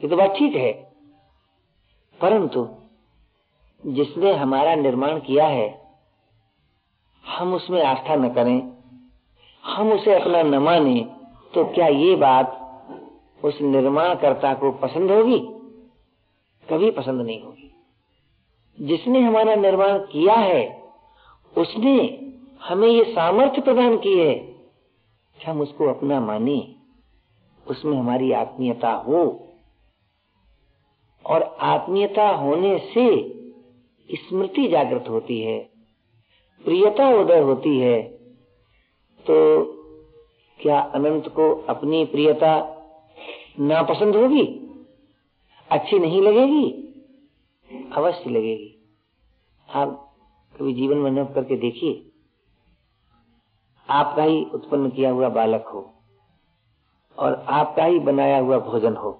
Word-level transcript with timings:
ये 0.00 0.08
तो 0.08 0.16
बात 0.16 0.30
ठीक 0.30 0.54
है। 0.54 0.72
परंतु 2.20 2.68
जिसने 3.86 4.32
हमारा 4.32 4.74
निर्माण 4.74 5.20
किया 5.20 5.46
है, 5.46 5.92
हम 7.24 7.54
उसमें 7.54 7.82
आस्था 7.82 8.16
न 8.16 8.34
करें, 8.34 8.72
हम 9.64 9.92
उसे 9.92 10.20
अपना 10.20 10.42
न 10.42 10.54
माने 10.54 11.10
तो 11.54 11.64
क्या 11.64 11.86
ये 11.86 12.16
बात 12.16 12.56
उस 13.44 13.60
निर्माणकर्ता 13.60 14.54
को 14.54 14.72
पसंद 14.72 15.10
होगी? 15.10 15.38
कभी 16.70 16.90
पसंद 16.90 17.20
नहीं 17.20 17.42
होगी। 17.42 17.74
जिसने 18.80 19.20
हमारा 19.20 19.54
निर्माण 19.54 19.98
किया 19.98 20.34
है, 20.34 20.82
उसने 21.58 21.96
हमें 22.62 22.88
ये 22.88 23.04
सामर्थ्य 23.04 23.60
प्रदान 23.60 23.98
की 23.98 24.18
है 24.18 24.34
कि 24.34 25.44
हम 25.44 25.60
उसको 25.60 25.86
अपना 25.86 26.20
माने, 26.20 26.74
उसमें 27.66 27.98
हमारी 27.98 28.32
आत्मीयता 28.32 28.92
हो। 28.92 29.46
और 31.24 31.42
आत्मीयता 31.42 32.28
होने 32.28 32.78
से 32.94 33.06
स्मृति 34.10 34.66
जागृत 34.68 35.04
होती 35.08 35.40
है, 35.40 35.58
प्रियता 36.64 37.08
उदय 37.10 37.40
होती 37.40 37.78
है 37.80 38.02
तो 39.26 39.36
क्या 40.60 40.80
अनंत 40.94 41.28
को 41.28 41.54
अपनी 41.68 42.04
प्रियता 42.04 42.52
नापसंद 43.60 44.16
होगी? 44.16 44.42
अच्छी 45.70 45.98
नहीं 45.98 46.22
लगेगी? 46.22 46.70
अवश्य 47.92 48.30
लगेगी। 48.30 48.76
आप 49.68 50.14
कभी 50.54 50.72
जीवन 50.74 50.96
में 50.96 51.10
अनुभव 51.10 51.34
करके 51.34 51.56
देखिए। 51.56 52.06
आपका 53.88 54.22
ही 54.22 54.44
उत्पन्न 54.54 54.90
किया 54.90 55.10
हुआ 55.10 55.28
बालक 55.28 55.66
हो 55.66 55.80
और 57.18 57.34
आपका 57.50 57.84
ही 57.84 57.98
बनाया 57.98 58.38
हुआ 58.38 58.58
भोजन 58.60 58.96
हो। 58.96 59.19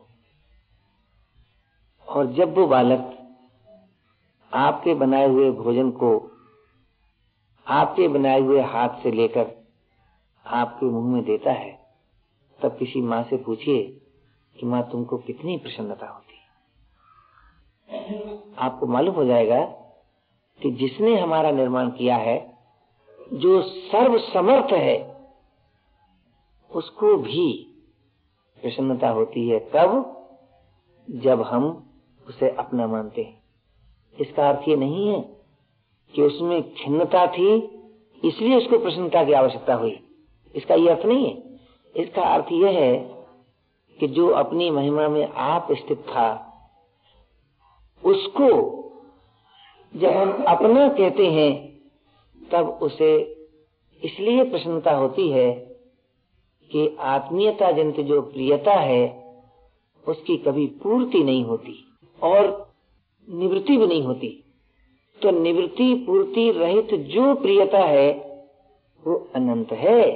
और 2.11 2.33
जब 2.33 2.59
वो 2.59 2.67
बालक 2.67 3.17
आपके 4.55 4.95
बनाए 4.95 5.29
हुए 5.29 5.51
भोजन 5.51 5.91
को 5.91 6.31
आपके 7.67 8.09
बनाए 8.09 8.41
हुए 8.41 8.61
हाथ 8.61 8.89
से 9.03 9.11
लेकर 9.11 9.67
आपके 10.47 10.87
मुँह 10.87 11.15
में 11.15 11.25
देता 11.25 11.53
है, 11.53 11.79
तब 12.63 12.77
किसी 12.79 13.01
माँ 13.01 13.23
से 13.23 13.37
पूछिए 13.37 13.83
कि 14.57 14.67
माँ, 14.67 14.83
तुमको 14.93 15.17
कितनी 15.17 15.57
प्रसन्नता 15.57 16.07
होती 16.07 16.35
है। 16.35 16.49
आपको 18.59 18.87
मालूम 18.87 19.15
हो 19.15 19.25
जाएगा 19.25 19.65
कि 20.61 20.71
जिसने 20.71 21.21
हमारा 21.21 21.51
निर्माण 21.51 21.91
किया 21.91 22.17
है, 22.17 22.57
जो 23.33 23.63
सर्व 23.63 24.19
समर्थ 24.19 24.73
है, 24.73 25.17
उसको 26.71 27.17
भी 27.17 27.67
प्रसन्नता 28.63 29.09
होती 29.09 29.49
है 29.49 29.61
कब 29.77 30.17
जब 31.11 31.43
हम 31.43 31.90
उसे 32.31 32.51
अपना 32.51 32.87
मानते 32.87 33.23
हैं। 33.23 33.43
इसका 34.21 34.49
अर्थ 34.51 34.69
ये 34.69 34.77
नहीं 34.77 35.09
है 35.09 35.21
कि 36.15 36.23
उसमें 36.23 36.75
खिन्नता 36.75 37.27
थी, 37.27 37.55
इसलिए 38.25 38.57
उसको 38.57 38.79
प्रसन्नता 38.79 39.25
की 39.25 39.33
आवश्यकता 39.33 39.75
हुई। 39.75 40.01
इसका 40.55 40.75
ये 40.75 40.89
अर्थ 40.89 41.07
नहीं 41.07 41.27
है। 41.27 41.59
इसका 41.97 42.23
अर्थ 42.23 42.53
यह 42.53 42.69
है 42.69 43.25
कि 44.01 44.09
जो 44.09 44.29
अपनी 44.29 44.71
महिमा 44.71 45.09
में 45.09 45.29
आप 45.29 45.69
स्थित 45.73 45.99
था, 45.99 46.47
उसको 48.05 48.49
जब 49.97 50.11
हम 50.11 50.45
अपना 50.45 50.89
कहते 50.89 51.27
हैं, 51.27 51.81
तब 52.53 52.79
उसे 52.83 53.37
इसलिए 54.05 54.45
प्रसन्नता 54.45 54.93
होती 54.93 55.31
है 55.31 55.53
कि 56.71 56.97
आत्मीयता 57.01 57.73
जनित 57.73 58.01
जो 58.01 58.23
प्रियता 58.23 58.75
है, 58.75 59.21
उसकी 60.09 60.37
कभी 60.37 60.67
पूर्ति 60.67 61.25
नहीं 61.25 61.45
होती। 61.45 61.90
और 62.23 62.73
निवृत्ति 63.29 63.77
भी 63.77 63.87
नहीं 63.87 64.03
होती। 64.03 64.29
तो 65.21 65.31
निवृत्ति, 65.33 65.95
पूर्ति 66.07 66.51
रहित 66.51 66.95
जो 67.07 67.35
प्रियता 67.35 67.79
है, 67.79 68.11
वो 69.05 69.15
अनंत 69.35 69.73
है। 69.73 70.11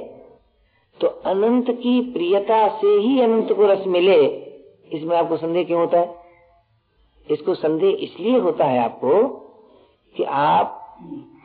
तो 1.01 1.07
अनंत 1.27 1.71
की 1.73 2.01
प्रियता 2.13 2.67
से 2.79 2.87
ही 2.87 3.21
अनंत 3.21 3.53
को 3.53 3.67
रस 3.67 3.87
मिले, 3.87 4.25
इसमें 4.91 5.17
आपको 5.17 5.37
संदेह 5.37 5.65
क्यों 5.65 5.81
होता 5.81 6.01
है? 6.01 6.15
इसको 7.27 7.55
संदेह 7.55 7.97
इसलिए 8.01 8.39
होता 8.39 8.65
है 8.65 8.79
आपको 8.79 9.23
कि 10.15 10.25
आप 10.25 10.81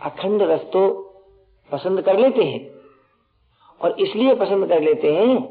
अखंड 0.04 0.42
रस 0.42 0.62
तो 0.74 0.88
पसंद 1.72 2.02
कर 2.02 2.20
लेते 2.20 2.44
हैं, 2.44 2.70
और 3.82 4.00
इसलिए 4.00 4.36
पसंद 4.36 4.68
कर 4.70 4.82
लेते 4.82 5.14
हैं 5.16 5.42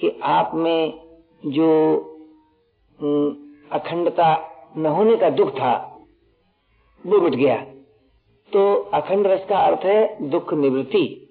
कि 0.00 0.18
आप 0.22 0.54
में 0.54 1.00
जो 1.46 1.70
अखंडता 3.70 4.34
न 4.72 4.86
होने 4.86 5.16
का 5.16 5.30
दुख 5.30 5.50
था। 5.50 5.74
वो 7.06 7.20
मिट 7.20 7.34
गया। 7.34 7.56
तो 8.52 8.74
अखंड 8.94 9.26
रस 9.26 9.44
का 9.48 9.58
अर्थ 9.58 9.84
है 9.84 10.28
दुख 10.28 10.54
निवृत्ति। 10.54 11.24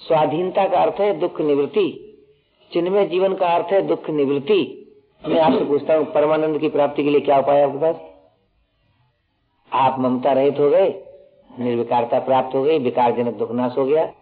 स्वाधीनता 0.00 0.68
का 0.68 0.78
अर्थ 0.78 1.00
है 1.00 1.18
दुख 1.20 1.40
निवृत्ति। 1.40 2.08
चिन्मय 2.70 3.06
जीवन 3.06 3.34
का 3.34 3.46
अर्थ 3.46 3.66
है 3.66 3.82
दुख 3.82 4.10
निवृत्ति। 4.10 4.78
मैं 5.22 5.40
आपसे 5.40 5.64
पूछता 5.64 5.94
हूँ, 5.94 6.04
परमानंद 6.04 6.58
की 6.58 6.68
प्राप्ति 6.68 7.04
के 7.04 7.10
लिए 7.10 7.20
क्या 7.20 7.38
उपाय 7.38 7.62
आपके 7.62 7.78
पास? 7.78 7.96
आप 9.72 9.98
ममता 9.98 10.32
रहित 10.32 10.58
हो 10.58 10.70
गए, 10.70 10.88
निर्विकारता 11.58 12.18
प्राप्त 12.18 12.54
हो 12.54 12.62
गई 12.62 12.78
विकार 12.78 13.12
जनक 13.12 13.34
दुख 13.34 13.50
नाश 13.50 13.76
हो 13.78 13.84
गया। 13.84 14.12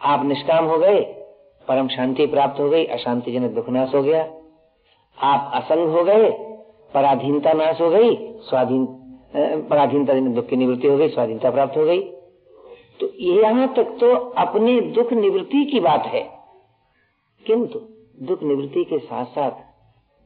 आप 0.00 0.24
निष्काम 0.24 0.64
हो 0.64 0.78
गए, 0.78 1.00
परम 1.68 1.88
शांति 1.88 2.26
प्राप्त 2.26 2.60
हो 2.60 2.68
गई 2.70 2.84
अशांति 2.84 3.32
जनक 3.32 3.50
दुख 3.50 3.68
नाश 3.68 3.94
हो 3.94 4.02
गया। 4.02 4.22
आप 5.18 5.50
असंग 5.54 5.88
हो 5.88 6.04
गए 6.04 6.30
पराधीनता 6.94 7.52
नाश 7.52 7.80
हो 7.80 7.90
गई, 7.90 8.16
स्वाधीन 8.38 8.86
पराधीनता 9.70 10.14
दुख 10.14 10.46
की 10.46 10.56
निवृत्ति 10.56 10.88
हो 10.88 10.96
गई, 10.96 11.08
स्वाधीनता 11.08 11.50
प्राप्त 11.50 11.76
हो 11.76 11.84
गई। 11.84 12.02
तो 13.00 13.12
यहाँ 13.20 13.74
तक 13.74 13.84
तो 13.84 14.14
अपने 14.14 14.80
दुख 14.80 15.12
निवृत्ति 15.12 15.64
की 15.64 15.80
बात 15.80 16.06
है। 16.06 16.30
किंतु 17.46 17.78
दुख 18.22 18.42
निवृत्ति 18.42 18.84
के 18.84 18.98
साथ 18.98 19.24
साथ 19.24 19.50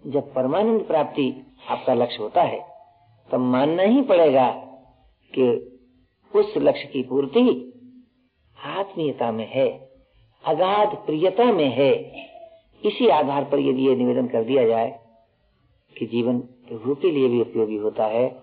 जब 0.06 0.34
परमानंद 0.34 0.82
प्राप्ति 0.82 1.56
आपका 1.68 1.94
लक्ष्य 1.94 2.22
होता 2.22 2.42
है, 2.42 2.66
तब 3.32 3.38
मानना 3.38 3.82
ही 3.82 4.02
पड़ेगा 4.02 4.50
कि 5.38 5.78
उस 6.36 6.54
लक्ष्य 6.56 6.88
की 6.92 7.02
पूर्ति 7.02 7.68
आत्मीयता 8.64 9.32
में 9.32 9.48
है, 9.50 9.90
अगाध 10.44 10.88
प्रियता 10.88 11.44
में 11.44 11.68
है। 11.68 11.92
इसी 12.84 13.08
आधार 13.08 13.44
पर 13.44 13.58
यदि 13.58 13.88
ये 13.88 13.96
निवेदन 13.96 14.26
कर 14.26 14.44
दिया 14.44 14.66
जाए 14.66 15.01
कि 15.98 16.06
जीवन 16.06 16.38
प्रभु 16.38 16.94
के 16.94 17.10
लिए 17.10 17.28
भी 17.28 17.40
उपयोगी 17.40 17.76
होता 17.76 18.06
है, 18.06 18.42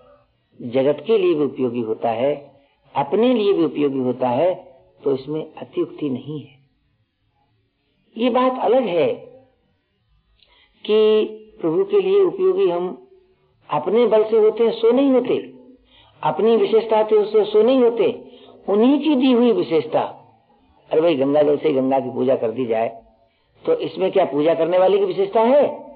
जगत 0.60 1.04
के 1.08 1.18
लिए 1.18 1.34
भी 1.34 1.44
उपयोगी 1.44 1.82
होता 1.82 2.10
है, 2.10 2.34
अपने 2.96 3.34
लिए 3.34 3.54
भी 3.54 3.64
उपयोगी 3.66 4.00
होता 4.00 4.30
है 4.30 4.54
तो 5.04 5.14
इसमें 5.14 5.54
अत्युक्ति 5.54 6.10
नहीं 6.10 6.40
है। 6.42 6.58
ये 8.18 8.30
बात 8.30 8.60
अलग 8.60 8.84
है 8.84 9.14
कि 10.86 11.26
प्रभु 11.62 11.84
के 11.84 12.02
लिए 12.02 12.20
उपयोगी 12.20 12.70
हम 12.70 13.08
अपने 13.70 14.06
बल 14.08 14.24
से 14.24 14.38
होते 14.38 14.64
हैं, 14.64 14.72
सो 14.72 14.92
नहीं 14.92 15.12
होते। 15.12 15.38
अपनी 16.24 16.56
विशेषता 16.58 17.04
थे 17.04 17.16
उससे 17.16 17.44
सो 17.46 17.62
नहीं 17.64 17.82
होते। 17.82 18.32
उन्हीं 18.70 19.00
की 19.00 19.16
दी 19.16 19.32
हुई 19.32 19.52
विशेषता। 19.52 20.02
अरे 20.92 21.02
भाई, 21.02 21.16
गंगा 21.16 21.42
जल 21.44 21.58
से 21.58 21.74
गंगा 21.74 22.00
की 22.00 22.10
पूजा 22.10 22.36
कर 22.36 22.52
दी 22.52 22.66
जाए 22.66 22.88
तो 23.66 23.74
इसमें 23.74 24.12
क्या 24.12 24.26
पूजा 24.26 24.54
करने 24.54 24.78
वाले 24.78 24.98
की 24.98 25.06
विशेषता 25.06 25.42
है? 25.42 25.89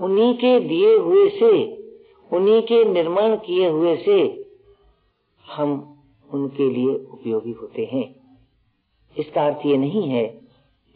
उन्हीं 0.00 0.34
के 0.34 0.60
दिए 0.60 0.96
हुए 0.96 1.28
से, 1.28 1.82
उन्हीं 2.32 2.62
के 2.62 2.84
निर्माण 2.84 3.36
किए 3.36 3.68
हुए 3.68 3.96
से 3.96 4.46
हम 5.46 5.98
उनके 6.34 6.70
लिए 6.70 6.94
उपयोगी 6.94 7.52
होते 7.52 7.84
हैं। 7.92 8.14
इसका 9.16 9.46
अर्थ 9.46 9.66
ये 9.66 9.76
नहीं 9.76 10.08
है 10.08 10.24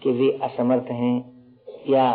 कि 0.03 0.11
वे 0.11 0.39
असमर्थ 0.43 0.91
हैं, 0.91 1.33
या 1.89 2.15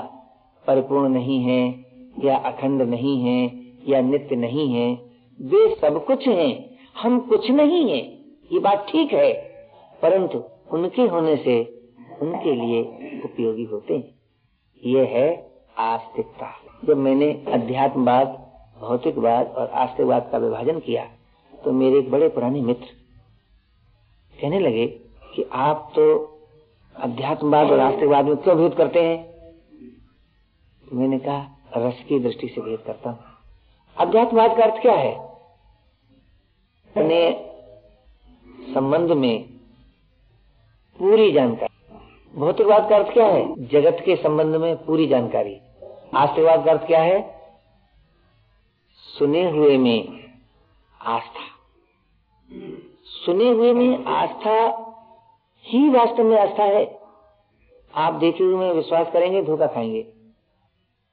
परिपूर्ण 0.67 1.09
नहीं 1.09 1.39
है, 1.39 1.85
या 2.23 2.37
अखंड 2.37 2.81
नहीं 2.81 3.21
है, 3.21 3.61
या 3.87 4.01
नित्य 4.01 4.35
नहीं 4.35 4.73
है। 4.73 4.93
वे 5.41 5.75
सब 5.75 6.05
कुछ 6.05 6.27
हैं, 6.27 6.77
हम 7.01 7.19
कुछ 7.19 7.51
नहीं 7.51 7.89
है, 7.89 7.99
ये 8.51 8.59
बात 8.59 8.87
ठीक 8.89 9.13
है, 9.13 9.33
परंतु 10.01 10.43
उनके 10.71 11.01
होने 11.01 11.35
से 11.35 11.83
उनके 12.21 12.55
लिए 12.55 12.81
उपयोगी 13.25 13.63
होते 13.63 13.93
हैं। 13.93 14.19
ये 14.85 15.05
है 15.05 15.51
आस्तिकता। 15.77 16.68
जब 16.85 16.97
मैंने 16.97 17.31
अध्यात्मवाद, 17.47 18.27
भौतिकवाद 18.79 19.47
और 19.47 19.69
आस्तिकवाद 19.69 20.29
का 20.31 20.37
विभाजन 20.37 20.79
किया 20.79 21.03
तो 21.53 21.71
मेरे 21.71 21.99
एक 21.99 22.11
बड़े 22.11 22.27
पुराने 22.29 22.61
मित्र 22.61 22.85
कहने 24.41 24.59
लगे 24.59 24.85
कि 25.35 25.43
आप 25.51 25.91
तो 25.95 26.05
अध्यात्मवाद 26.95 27.71
और 27.71 27.79
आस्तिकवाद 27.79 28.25
में 28.25 28.37
क्यों 28.37 28.57
भेद 28.57 28.73
करते 28.73 29.03
हैं? 29.03 29.17
मैंने 30.93 31.19
कहा, 31.19 31.47
रस 31.77 32.03
की 32.09 32.19
दृष्टि 32.19 32.47
से 32.47 32.61
भेद 32.61 32.79
करता 32.79 33.09
हूँ। 33.09 33.19
अध्यात्मवाद 33.97 34.57
का 34.57 34.63
अर्थ 34.63 34.81
क्या 34.81 34.93
है? 34.93 35.13
अपने 36.95 37.19
संबंध 38.73 39.11
में 39.11 39.43
पूरी 40.99 41.31
जानकारी। 41.31 42.39
भौतिकवाद 42.39 42.89
का 42.89 42.95
अर्थ 42.95 43.13
क्या 43.13 43.25
है? 43.25 43.67
जगत 43.67 44.01
के 44.05 44.15
संबंध 44.15 44.55
में 44.55 44.85
पूरी 44.85 45.07
जानकारी। 45.07 45.59
आस्तिकवाद 46.15 46.65
का 46.65 46.71
अर्थ 46.71 46.87
क्या 46.87 47.01
है? 47.01 47.41
सुने 48.93 49.49
हुए 49.49 49.77
में 49.77 50.23
आस्था। 51.01 51.41
सुने 53.05 53.49
हुए 53.49 53.73
में 53.73 54.05
आस्था 54.05 54.89
ही 55.63 55.89
वास्तव 55.89 56.23
में 56.23 56.39
आस्था 56.39 56.63
है। 56.63 56.99
आप 57.95 58.13
देखे 58.13 58.43
हुए 58.43 58.55
में 58.55 58.73
विश्वास 58.73 59.07
करेंगे, 59.13 59.43
धोखा 59.43 59.67
खाएँगे। 59.67 60.13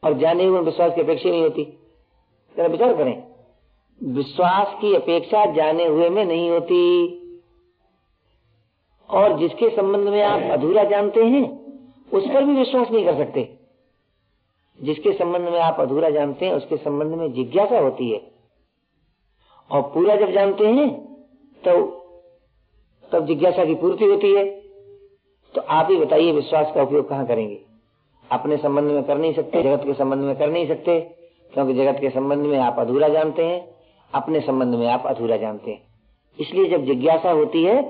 और 0.05 0.13
जाने 0.13 0.45
हुए 0.45 0.61
विश्वास 0.61 0.93
की 0.95 1.01
अपेक्षा 1.01 1.31
नहीं 1.31 1.43
होती। 1.43 1.79
जरा 2.57 2.67
विचार 2.67 2.97
करें। 2.97 3.23
विश्वास 4.05 4.77
की 4.81 4.95
अपेक्षा 4.95 5.47
जाने 5.47 5.87
हुए 5.87 6.09
में 6.09 6.25
नहीं 6.25 6.51
होती। 6.51 7.07
और 9.11 9.39
जिसके 9.39 9.77
संबंध 9.77 10.09
में 10.09 10.23
आप 10.23 10.59
अधूरा 10.59 10.85
जानते 10.85 11.25
हैं, 11.25 11.67
उस 12.13 12.29
पर 12.29 12.45
भी 12.45 12.53
विश्वास 12.53 12.91
नहीं 12.91 13.05
कर 13.05 13.17
सकते। 13.17 13.56
जिसके 14.81 15.13
संबंध 15.13 15.43
में 15.43 15.61
आप 15.61 15.81
अधूरा 15.81 16.11
जानते 16.11 16.47
हैं, 16.47 16.55
उसके 16.55 16.77
संबंध 16.77 17.15
में 17.15 17.33
जिज्ञासा 17.33 17.79
होती 17.79 18.11
है। 18.11 18.21
और 19.71 19.83
पूरा 19.83 20.17
जब 20.17 20.31
जानते 20.31 20.67
हैं 20.67 20.91
तो 21.63 21.81
तब 23.13 23.27
जिज्ञासा 23.27 23.65
की 23.65 23.75
पूर्ति 23.75 24.05
होती 24.05 24.33
है। 24.33 24.45
तो 25.55 25.61
आप 25.61 25.89
ही 25.91 25.97
बताइए, 25.97 26.33
विश्वास 26.33 26.73
का 26.75 26.83
उपयोग 26.83 27.09
कहाँ 27.09 27.27
करेंगे? 27.27 27.59
अपने 28.33 28.57
संबंध 28.57 28.91
में 28.91 29.03
कर 29.05 29.19
नहीं 29.19 29.35
सकते, 29.35 29.63
जगत 29.63 29.83
के 29.85 29.95
संबंध 29.95 30.21
में 30.21 30.37
कर 30.37 30.51
नहीं 30.51 30.67
सकते, 30.69 31.01
क्योंकि 31.55 31.75
जगत 31.75 32.01
के 32.01 32.11
संबंध 32.11 32.47
में 32.47 32.59
आप 32.59 32.79
अधूरा 32.79 33.09
जानते 33.09 33.45
हैं, 33.45 33.75
अपने 34.13 34.41
संबंध 34.41 34.75
में 34.75 34.87
आप 34.89 35.03
अधूरा 35.07 35.37
जानते 35.37 35.71
हैं। 35.71 35.83
इसलिए 36.39 36.69
जब 36.69 36.85
जिज्ञासा 36.85 37.31
होती 37.31 37.65
है, 37.65 37.83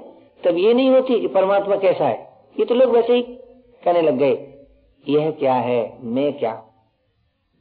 तब 0.44 0.56
ये 0.56 0.74
नहीं 0.74 0.90
होती 0.90 1.20
कि 1.20 1.26
परमात्मा 1.28 1.76
कैसा 1.76 2.08
है। 2.08 2.18
ये 2.58 2.64
तो 2.64 2.74
लोग 2.74 2.90
वैसे 2.90 3.12
ही 3.12 3.22
कहने 3.22 4.02
लग 4.02 4.18
गए, 4.18 4.64
यह 5.08 5.30
क्या 5.30 5.54
है? 5.54 5.98
मैं 6.02 6.32
क्या 6.32 6.62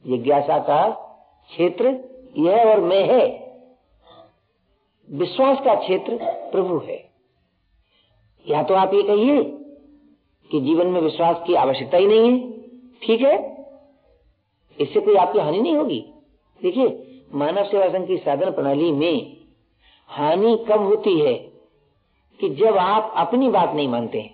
जिज्ञासा 0.06 0.58
का 0.58 0.90
क्षेत्र 1.50 1.84
यह 2.36 2.64
और 2.64 2.80
मैं 2.80 3.04
है। 3.04 3.46
विश्वास 5.10 5.58
का 5.64 5.74
क्षेत्र 5.74 6.18
प्रभु 6.22 6.78
है। 6.78 7.10
या 8.48 8.62
तो 8.62 8.74
आप 8.74 8.94
ये 8.94 9.02
कहिए 9.02 9.42
कि 10.50 10.60
जीवन 10.60 10.86
में 10.86 11.00
विश्वास 11.00 11.42
की 11.46 11.54
आवश्यकता 11.54 11.96
ही 11.96 12.06
नहीं 12.06 12.32
है। 12.32 12.52
ठीक 13.02 13.20
है? 13.20 13.66
इससे 14.80 15.00
कोई 15.00 15.14
आपकी 15.14 15.38
हानि 15.38 15.58
नहीं 15.58 15.76
होगी। 15.76 16.12
देखिए, 16.62 17.02
मानव 17.34 17.64
सेवा 17.64 17.88
संघ 17.88 18.06
की 18.06 18.16
साधन 18.16 18.50
प्रणाली 18.50 18.92
में 18.92 19.36
हानि 20.06 20.64
कब 20.68 20.80
होती 20.82 21.20
है 21.20 21.34
कि 22.40 22.48
जब 22.48 22.76
आप 22.76 23.12
अपनी 23.16 23.48
बात 23.48 23.72
नहीं 23.72 23.88
मानते 23.88 24.30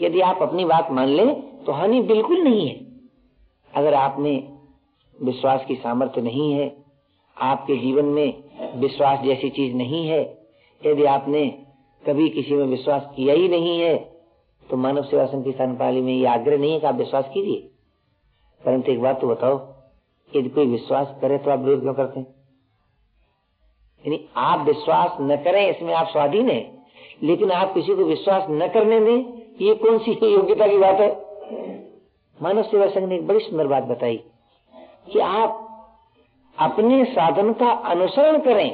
यदि 0.00 0.20
आप 0.20 0.42
अपनी 0.42 0.64
बात 0.64 0.90
मान 0.90 1.08
लें 1.08 1.64
तो 1.64 1.72
हानि 1.72 2.00
बिल्कुल 2.00 2.40
नहीं 2.40 2.68
है। 2.68 2.81
अगर 3.72 3.94
आप 3.94 4.16
में 4.18 4.58
विश्वास 5.18 5.64
की 5.68 5.74
सामर्थ्य 5.74 6.20
नहीं 6.20 6.52
है, 6.52 6.74
आपके 7.36 7.76
जीवन 7.76 8.04
में 8.04 8.42
विश्वास 8.76 9.20
जैसी 9.20 9.50
चीज़ 9.50 9.74
नहीं 9.74 10.06
है, 10.08 10.20
यदि 10.82 11.04
आपने 11.06 11.46
कभी 12.02 12.28
किसी 12.28 12.54
में 12.54 12.64
विश्वास 12.66 13.02
किया 13.16 13.34
ही 13.34 13.48
नहीं 13.48 13.78
है 13.80 13.94
तो 14.70 14.76
मानव 14.76 15.02
सेवा 15.02 15.24
संघ 15.26 15.44
की 15.44 15.52
पाली 15.76 16.00
में 16.00 16.12
ये 16.12 16.26
आग्रह 16.26 16.58
नहीं 16.58 16.72
है 16.72 16.80
कि 16.80 16.86
आप 16.86 16.94
विश्वास 16.94 17.24
कीजिए। 17.34 17.68
परंतु 18.60 18.92
एक 18.92 19.00
बात 19.00 19.20
तो 19.20 19.26
बताओ, 19.28 19.58
यदि 20.32 20.48
कोई 20.48 20.66
विश्वास 20.66 21.14
करे 21.20 21.38
तो 21.38 21.50
आप 21.50 21.58
विरोध 21.58 21.80
क्यों 21.80 21.94
करते 21.94 22.20
हैं? 22.20 22.26
यानी 24.04 24.24
आप 24.36 24.66
विश्वास 24.66 25.16
न 25.20 25.36
करें, 25.36 25.68
इसमें 25.70 25.92
आप 25.94 26.08
स्वाधीन 26.08 26.48
है, 26.50 26.60
लेकिन 27.22 27.50
आप 27.52 27.74
किसी 27.74 27.94
को 27.94 28.04
विश्वास 28.04 28.46
न 28.50 28.68
करने 28.68 29.00
दें, 29.00 29.42
ये 29.60 29.74
कौन 29.74 29.98
सी 29.98 30.12
योग्यता 30.24 30.66
की 30.66 30.78
बात 30.78 31.00
है? 31.00 31.10
मानव 32.42 32.62
सेवा 32.64 32.86
संघ 32.90 33.08
ने 33.08 33.16
एक 33.16 33.26
बड़ी 33.26 33.40
सुंदर 33.40 33.66
बात 33.66 33.84
बताई 33.84 34.16
कि 35.08 35.18
आप 35.20 35.58
अपने 36.58 37.04
साधन 37.06 37.52
का 37.54 37.70
अनुसरण 37.90 38.38
करें, 38.40 38.70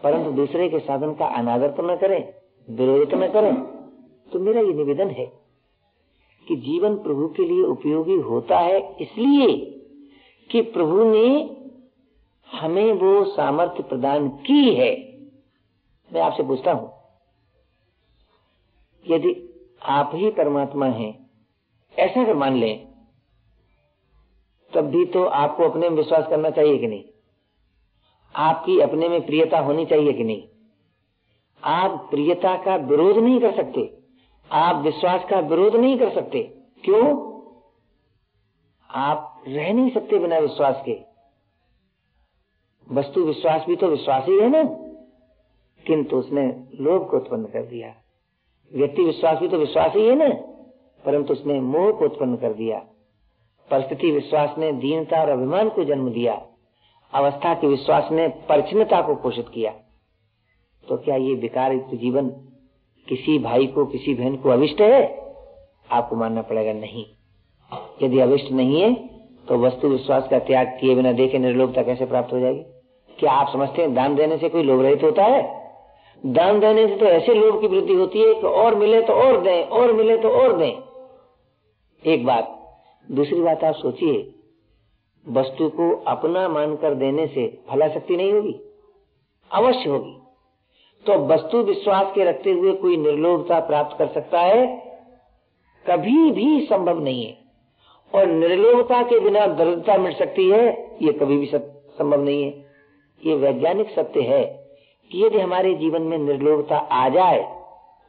परंतु 0.00 0.30
दूसरे 0.32 0.68
के 0.68 0.78
साधन 0.80 1.12
का 1.14 1.26
अनादर 1.36 1.70
तो 1.70 1.82
न 1.84 1.96
करें, 1.96 2.32
विरोध 2.68 3.10
तो 3.10 3.16
न 3.16 3.28
करें। 3.32 3.54
तो 4.28 4.38
मेरा 4.40 4.60
ये 4.60 4.72
निवेदन 4.74 5.10
है 5.10 5.26
कि 6.46 6.56
जीवन 6.58 6.96
प्रभु 6.98 7.28
के 7.28 7.44
लिए 7.44 7.62
उपयोगी 7.66 8.16
होता 8.20 8.58
है 8.58 8.78
इसलिए 9.00 9.48
कि 10.50 10.60
प्रभु 10.72 11.04
ने 11.04 11.28
हमें 12.48 12.92
वो 12.94 13.24
सामर्थ्य 13.26 13.82
प्रदान 13.84 14.28
की 14.46 14.74
है। 14.74 14.90
मैं 16.10 16.20
आपसे 16.20 16.42
पूछता 16.42 16.72
हूँ, 16.72 16.90
यदि 19.06 19.34
आप 19.90 20.10
ही 20.14 20.30
परमात्मा 20.32 20.86
हैं 20.88 21.12
ऐसा 21.98 22.20
अगर 22.20 22.34
मान 22.34 22.56
लें, 22.56 22.88
तब 24.74 24.80
भी 24.80 25.04
तो 25.04 25.24
आपको 25.24 25.68
अपने 25.68 25.90
में 25.90 25.96
विश्वास 25.96 26.26
करना 26.28 26.50
चाहिए 26.50 26.78
कि 26.78 26.86
नहीं? 26.86 27.04
आपकी 28.36 28.80
अपने 28.80 29.08
में 29.08 29.26
प्रियता 29.26 29.58
होनी 29.58 29.86
चाहिए 29.86 30.12
कि 30.12 30.24
नहीं? 30.24 30.48
आप 31.64 32.08
प्रियता 32.10 32.62
का 32.62 32.76
विरोध 32.76 33.16
नहीं 33.16 33.40
कर 33.40 33.56
सकते। 33.56 33.98
आप 34.52 34.76
विश्वास 34.76 35.24
का 35.30 35.38
विरोध 35.38 35.76
नहीं 35.76 35.98
कर 35.98 36.14
सकते। 36.14 36.42
क्यों? 36.84 37.32
आप 38.90 39.42
रह 39.48 39.72
नहीं 39.72 39.90
सकते 39.90 40.18
बिना 40.18 40.38
विश्वास 40.38 40.82
के। 40.88 41.00
वस्तु 42.92 43.20
विश्वास 43.20 43.64
भी 43.66 43.76
तो 43.76 43.86
विश्वास 43.86 44.24
ही 44.26 44.38
है 44.38 44.48
ना। 44.48 44.62
किंतु 45.86 46.16
उसने 46.16 46.68
लोभ 46.80 47.10
को 47.10 47.16
उत्पन्न 47.16 47.44
कर 47.44 47.62
दिया। 47.62 47.94
व्यक्ति 48.74 49.02
विश्वास 49.02 49.38
भी 49.38 49.48
तो 49.48 49.58
विश्वास 49.58 49.92
ही 49.94 50.06
है 50.06 50.14
ना। 50.14 50.51
परंतु 51.04 51.32
उसने 51.32 51.60
मोह 51.60 51.90
को 51.90 52.04
उत्पन्न 52.04 52.36
कर 52.36 52.52
दिया। 52.52 52.78
परिस्थिति 53.70 54.10
विश्वास 54.10 54.54
ने 54.58 54.72
दीनता 54.72 55.20
और 55.20 55.28
अभिमान 55.28 55.68
को 55.68 55.84
जन्म 55.84 56.10
दिया। 56.10 56.40
अवस्था 57.12 57.54
के 57.54 57.66
विश्वास 57.66 58.08
ने 58.12 58.28
परिचिनता 58.48 59.00
को 59.02 59.14
पोषित 59.14 59.48
किया। 59.48 59.70
तो 60.84 60.96
क्या 60.96 61.16
ये 61.16 61.34
विकार 61.34 61.74
जीवन 61.94 62.28
किसी 63.06 63.38
भाई 63.38 63.66
को, 63.66 63.84
किसी 63.86 64.14
बहन 64.14 64.36
को 64.36 64.50
अविष्ट 64.50 64.80
है? 64.80 65.02
आपको 65.90 66.16
मानना 66.16 66.42
पड़ेगा 66.42 66.72
नहीं। 66.72 67.04
यदि 68.02 68.20
अविष्ट 68.20 68.50
नहीं 68.52 68.80
है 68.80 68.94
तो 69.48 69.58
वस्तु 69.58 69.88
विश्वास 69.88 70.28
का 70.28 70.38
त्याग 70.38 70.66
किए 70.80 70.94
बिना 70.94 71.12
देखे 71.12 71.38
निर्लोभता 71.38 71.82
कैसे 71.82 72.06
प्राप्त 72.06 72.32
हो 72.32 72.40
जाएगी? 72.40 72.60
क्या 73.18 73.32
आप 73.32 73.52
समझते 73.52 73.82
हैं 73.82 73.94
दान 73.94 74.14
देने 74.14 74.38
से 74.38 74.48
कोई 74.48 74.62
लोभ 74.62 74.80
रहित 74.80 75.02
होता 75.02 75.24
है? 75.24 75.42
दान 76.24 76.60
देने 76.60 76.86
से 76.88 76.96
तो 76.96 77.06
ऐसे 77.06 77.34
लोभ 77.34 77.60
की 77.60 77.66
वृद्धि 77.66 77.94
होती 77.94 78.18
है 78.18 78.34
कि 78.34 78.46
और 78.46 78.74
मिले 78.74 79.00
तो 79.02 79.12
और 79.14 79.40
दें, 79.40 79.64
और 79.64 79.92
मिले 79.92 80.16
तो 80.16 80.28
और 80.30 80.56
दें। 80.56 80.72
एक 82.06 82.26
बात, 82.26 82.76
दूसरी 83.10 83.40
बात 83.40 83.64
आप 83.64 83.74
सोचिए, 83.74 84.34
वस्तु 85.28 85.68
को 85.68 86.04
अपना 86.06 86.48
मानकर 86.48 86.94
देने 86.94 87.26
से 87.26 87.58
फला 87.70 87.88
शक्ति 87.88 88.16
नहीं 88.16 88.32
होगी? 88.32 88.60
अवश्य 89.52 89.88
होगी। 89.88 90.18
तो 91.06 91.26
वस्तु 91.26 91.58
विश्वास 91.58 92.12
के 92.14 92.24
रखते 92.24 92.52
हुए 92.52 92.72
कोई 92.72 92.96
निर्लोभता 92.96 93.60
प्राप्त 93.60 93.98
कर 93.98 94.06
सकता 94.06 94.40
है? 94.40 94.66
कभी 95.90 96.30
भी 96.30 96.66
संभव 96.66 97.00
नहीं 97.00 97.26
है। 97.26 97.38
और 98.14 98.26
निर्लोभता 98.26 99.02
के 99.02 99.20
बिना 99.20 99.46
दरिद्रता 99.46 99.98
मिट 99.98 100.18
सकती 100.18 100.50
है, 100.50 100.96
ये 101.02 101.12
कभी 101.12 101.36
भी 101.36 101.46
संभव 101.46 102.22
नहीं 102.22 102.44
है। 102.44 102.66
ये 103.24 103.34
वैज्ञानिक 103.34 103.90
सत्य 103.90 104.20
है 104.20 104.66
कि 105.10 105.24
यदि 105.24 105.38
हमारे 105.38 105.74
जीवन 105.74 106.02
में 106.02 106.18
निर्लोभता 106.18 106.78
आ 106.78 107.08
जाए 107.08 107.62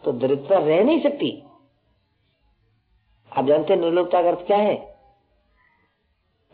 तो 0.06 0.12
दरिद्रता 0.12 0.58
रह 0.58 0.84
नहीं 0.84 1.02
सकती। 1.02 1.43
आप 3.38 3.46
जानते 3.46 3.76
निर्लोभता 3.76 4.24
का 4.24 4.30
अर्थ 4.30 4.48
क्या 4.48 4.58
है? 4.58 4.76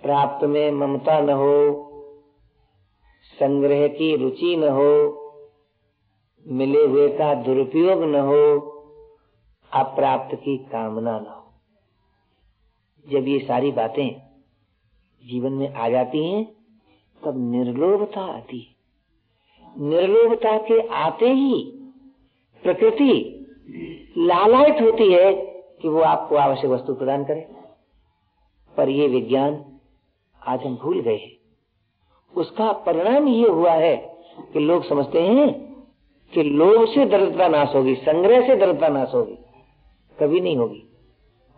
प्राप्त 0.02 0.46
में 0.46 0.72
ममता 0.72 1.20
न 1.20 1.30
हो, 1.30 1.86
संग्रह 3.40 3.88
की 3.88 4.16
रुचि 4.16 4.56
न 4.58 4.64
हो, 4.64 5.20
मिले 6.48 6.86
हुए 6.86 7.10
का 7.10 7.34
दुरुपयोग 7.34 8.04
न 8.04 8.16
हो, 8.16 8.60
अप्राप्त 9.74 10.36
की 10.36 10.58
कामना 10.58 11.20
न 11.20 11.26
हो। 11.26 11.52
जब 13.12 13.28
ये 13.28 13.40
सारी 13.40 13.72
बातें 13.72 14.22
जीवन 15.26 15.52
में 15.52 15.74
आ 15.74 15.90
जाती 15.90 16.26
हैं, 16.26 16.46
तब 17.26 17.52
निर्लोभता 17.52 18.22
आती 18.22 18.60
है। 18.60 18.76
निर्लोभता 19.86 20.58
के 20.58 20.88
आते 20.88 21.30
ही 21.30 21.72
प्रकृति 22.64 23.36
लालायत 24.18 24.82
होती 24.82 25.14
है 25.14 25.49
कि 25.82 25.90
वो 25.90 26.02
आपको 26.02 26.36
आवश्यक 26.36 26.72
वस्तु 26.72 26.94
प्रदान 26.94 27.24
करे। 27.24 27.48
पर 28.78 28.90
ये 28.90 29.08
विज्ञान 29.08 29.66
आज 30.48 30.64
हम 30.64 30.76
भूल 30.76 31.02
गए 31.02 31.18
हैं। 31.18 31.32
उसका 32.38 32.72
परिणाम 32.72 33.28
ये 33.28 33.50
हुआ 33.50 33.72
है 33.72 33.98
कि 34.54 34.60
लोग 34.60 34.84
समझते 34.84 35.22
हैं 35.22 35.70
कि 36.34 36.44
लोभ 36.44 36.88
से 36.88 37.06
दरिद्रता 37.06 37.48
नाश 37.48 37.76
होगी, 37.76 37.96
संग्रह 37.96 38.48
से 38.48 38.56
दरिद्रता 38.56 38.88
नाश 38.88 39.12
होगी। 39.14 39.38
कभी 40.20 40.40
नहीं 40.40 40.58
होगी। 40.58 40.84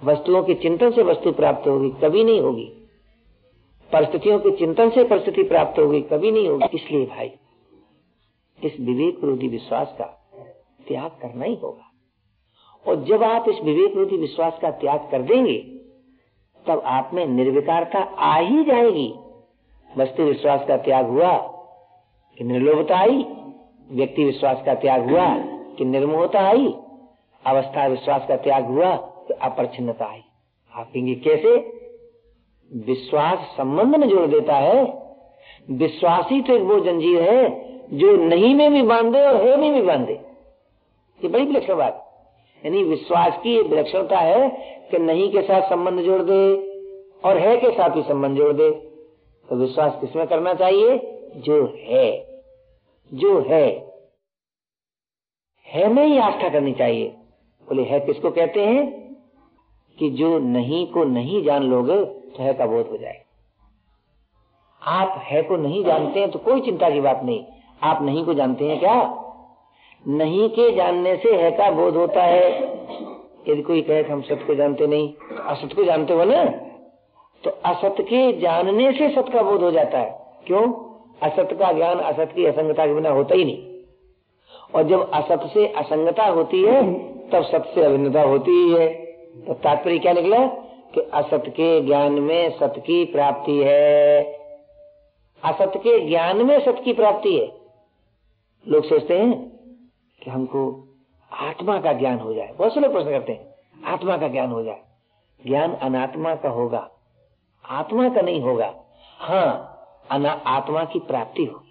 वस्तुओं 0.04 0.44
के 0.44 0.54
चिंतन 0.54 0.92
से 0.92 1.04
वस्तु 1.04 1.32
प्राप्त 1.32 1.68
होगी, 1.68 1.90
कभी 1.90 2.24
नहीं 2.24 2.42
होगी। 2.42 2.74
परिस्थितियों 3.94 4.40
के 4.40 4.51
चिंतन 4.51 4.90
से 4.90 5.04
परिस्थिति 5.04 5.44
प्राप्त 5.44 5.80
होगी, 5.80 6.01
कभी 6.01 6.32
नहीं 6.32 6.48
होगी। 6.48 6.78
इसलिए 6.78 7.06
भाई, 7.06 7.32
इस 8.63 8.80
विवेक 8.80 9.20
विरोधी 9.24 9.48
विश्वास 9.48 9.96
का 9.98 10.06
त्याग 10.88 11.12
करना 11.12 11.46
ही 11.46 11.56
होगा। 11.56 11.90
और 12.88 13.03
जब 13.03 13.23
आप 13.23 13.50
इस 13.50 13.55
विवेक 13.63 13.91
विरोधी 13.91 14.17
विश्वास 14.17 14.59
का 14.61 14.71
त्याग 14.71 15.07
कर 15.11 15.21
देंगे, 15.21 15.57
तब 16.67 16.81
आप 16.85 17.11
में 17.13 17.25
निर्विकारता 17.25 18.00
आ 18.00 18.38
ही 18.38 18.63
जाएगी। 18.63 19.13
वस्तु 19.97 20.23
विश्वास 20.23 20.65
का 20.67 20.77
त्याग 20.77 21.05
हुआ 21.05 21.38
कि 22.38 22.43
निर्लोभता 22.43 22.97
आई, 22.97 23.25
व्यक्ति 23.91 24.25
विश्वास 24.25 24.63
का 24.65 24.73
त्याग 24.73 25.09
हुआ 25.09 25.35
कि 25.77 25.85
निर्मोहता 25.85 26.39
आई, 26.39 26.73
अवस्था 27.45 27.88
विश्वास 27.88 28.25
का 28.27 28.35
त्याग 28.35 28.65
हुआ 28.65 28.95
कि 28.95 29.33
अपरिचिन्नता 29.33 30.05
आई। 30.05 30.21
आप 30.75 30.88
कहेंगे, 30.93 31.15
कैसे? 31.15 31.81
विश्वास 32.85 33.38
संबंध 33.57 33.95
में 33.95 34.09
जोड़ 34.09 34.27
देता 34.27 34.55
है। 34.55 35.01
विश्वासी 35.71 36.41
तो 36.41 36.55
एक 36.55 36.61
वो 36.61 36.79
जंजीर 36.79 37.21
है 37.21 37.61
जो 37.97 38.17
नहीं 38.17 38.55
में 38.55 38.73
भी 38.73 38.81
बांधे 38.81 39.21
और 39.21 39.35
है 39.35 39.57
में 39.57 39.73
भी 39.73 39.81
बांधे। 39.81 40.13
ये 41.23 41.27
बड़ी 41.27 41.45
विलक्षण 41.45 41.75
बात। 41.75 42.00
यानी 42.65 42.84
विश्वास 42.84 43.34
की 43.44 43.62
विलक्षणता 43.62 44.20
है 44.20 44.50
कि 44.91 45.00
नहीं 45.00 45.32
के 45.32 45.41
साथ 45.41 45.70
संबंध 45.70 46.00
जोड़ 46.00 46.22
दे 46.22 46.72
और 47.25 47.38
है 47.38 47.58
के 47.58 47.72
साथ 47.72 47.89
भी 47.89 48.01
संबंध 48.01 48.38
जोड़ 48.38 48.53
दे। 48.53 48.72
तो 49.50 49.56
विश्वास 49.56 49.98
किसमें 50.01 50.27
करना 50.27 50.53
चाहिए? 50.53 50.98
जो 51.36 51.74
है। 51.77 52.41
जो 53.13 53.41
है। 53.41 53.94
है 55.65 55.94
में 55.94 56.06
ही 56.06 56.18
आस्था 56.18 56.50
करनी 56.50 56.74
चाहिए। 56.74 57.08
बोले, 57.70 57.84
है 57.84 58.00
किसको 58.00 58.32
कहते 58.32 58.65
हैं? 58.65 59.01
कि 60.00 60.10
जो 60.10 60.39
नहीं 60.39 60.88
को 60.88 61.03
नहीं 61.03 61.44
जान 61.44 61.63
लोगे 61.63 62.06
तो 62.06 62.44
है 62.44 62.53
का 62.53 62.65
बोध 62.65 62.88
हो 62.88 62.98
जाए। 62.98 63.22
आप 64.84 65.22
है 65.24 65.44
को 65.44 65.56
नहीं 65.56 65.86
जानते 65.86 66.20
हैं 66.20 66.32
तो 66.32 66.39
कोई 66.39 66.62
चिंता 66.62 66.89
की 66.89 67.01
बात 67.01 67.24
नहीं। 67.24 67.46
आप 67.84 68.01
नहीं 68.01 68.25
को 68.25 68.34
जानते 68.34 68.65
हैं 68.65 68.80
क्या? 68.80 69.18
नहीं 70.08 70.50
के 70.50 70.72
जानने 70.72 71.15
से 71.15 71.36
है 71.36 71.51
का 71.51 71.72
बोध 71.72 71.96
होता 71.96 72.24
है। 72.24 72.63
यदि 73.50 73.62
कोई 73.62 73.81
कहे 73.81 74.01
हम 74.01 74.22
सत्य 74.22 74.36
को 74.36 74.55
जानते 74.55 74.88
नहीं 74.88 75.13
तो 75.13 75.43
असत 75.43 75.70
को 75.75 75.84
जानते 75.84 76.13
हो 76.13 76.24
ना? 76.24 76.46
तो 77.43 77.50
असत 77.50 77.96
के 78.01 78.39
जानने 78.39 78.91
से 78.91 79.10
सत 79.10 79.25
का 79.34 79.41
बोध 79.41 79.62
हो 79.62 79.72
जाता 79.72 80.00
है। 80.00 80.25
क्यों? 80.48 80.74
असत 81.29 81.50
का 81.53 81.72
ज्ञान 81.72 82.00
असत 82.00 82.31
की 82.36 82.46
असंगता 82.46 82.88
के 82.88 82.93
बिना 82.93 83.10
होता 83.10 83.36
ही 83.36 83.46
नहीं। 83.46 83.67
और 84.75 84.84
जब 84.84 85.12
असत 85.12 85.50
से 85.53 85.67
असंगता 85.67 86.25
होती 86.25 86.63
है, 86.63 86.93
तब 87.29 87.43
सत 87.43 87.72
से 87.75 87.84
अभिन्नता 87.84 88.22
होती 88.22 88.51
ही 88.51 88.74
है। 88.74 88.88
तो 89.48 89.53
तात्पर्य 89.53 90.00
क्या 90.00 90.13
निकला? 90.13 90.48
कि 90.93 91.01
असत 91.13 91.43
के 91.48 91.81
ज्ञान 91.81 92.12
में 92.12 92.50
सत 92.50 92.74
की 92.77 93.05
प्राप्ति 93.05 93.63
है। 93.65 94.24
असत 95.43 95.72
के 95.77 96.00
ज्ञान 96.00 96.38
में 96.38 96.60
सत 96.60 96.81
की 96.86 96.93
प्राप्ति 96.93 97.38
है। 97.39 97.51
लोग 98.67 98.84
सोचते 98.84 99.17
हैं 99.17 99.61
कि 100.24 100.32
हमको 100.32 100.88
आत्मा 101.34 101.82
का 101.82 101.94
ज्ञान 101.94 102.20
हो 102.20 102.34
जाए। 102.34 102.51
बहुत 102.58 102.74
से 102.74 102.80
लोग 102.80 102.92
प्रश्न 102.92 103.10
करते 103.10 103.32
हैं, 103.32 103.56
आत्मा 103.94 104.18
का 104.18 104.28
ज्ञान 104.28 104.51
हो 104.51 104.63
जाए। 104.63 104.82
ज्ञान 105.48 105.74
अनात्मा 105.74 106.36
का 106.36 106.50
होगा। 106.50 106.90
आत्मा 107.70 108.10
का 108.10 108.22
नहीं 108.22 108.42
होगा। 108.42 108.74
हाँ 109.18 109.68
अना 110.12 110.32
आत्मा 110.32 110.84
की 110.84 111.00
प्राप्ति 111.00 111.46
होगी 111.46 111.68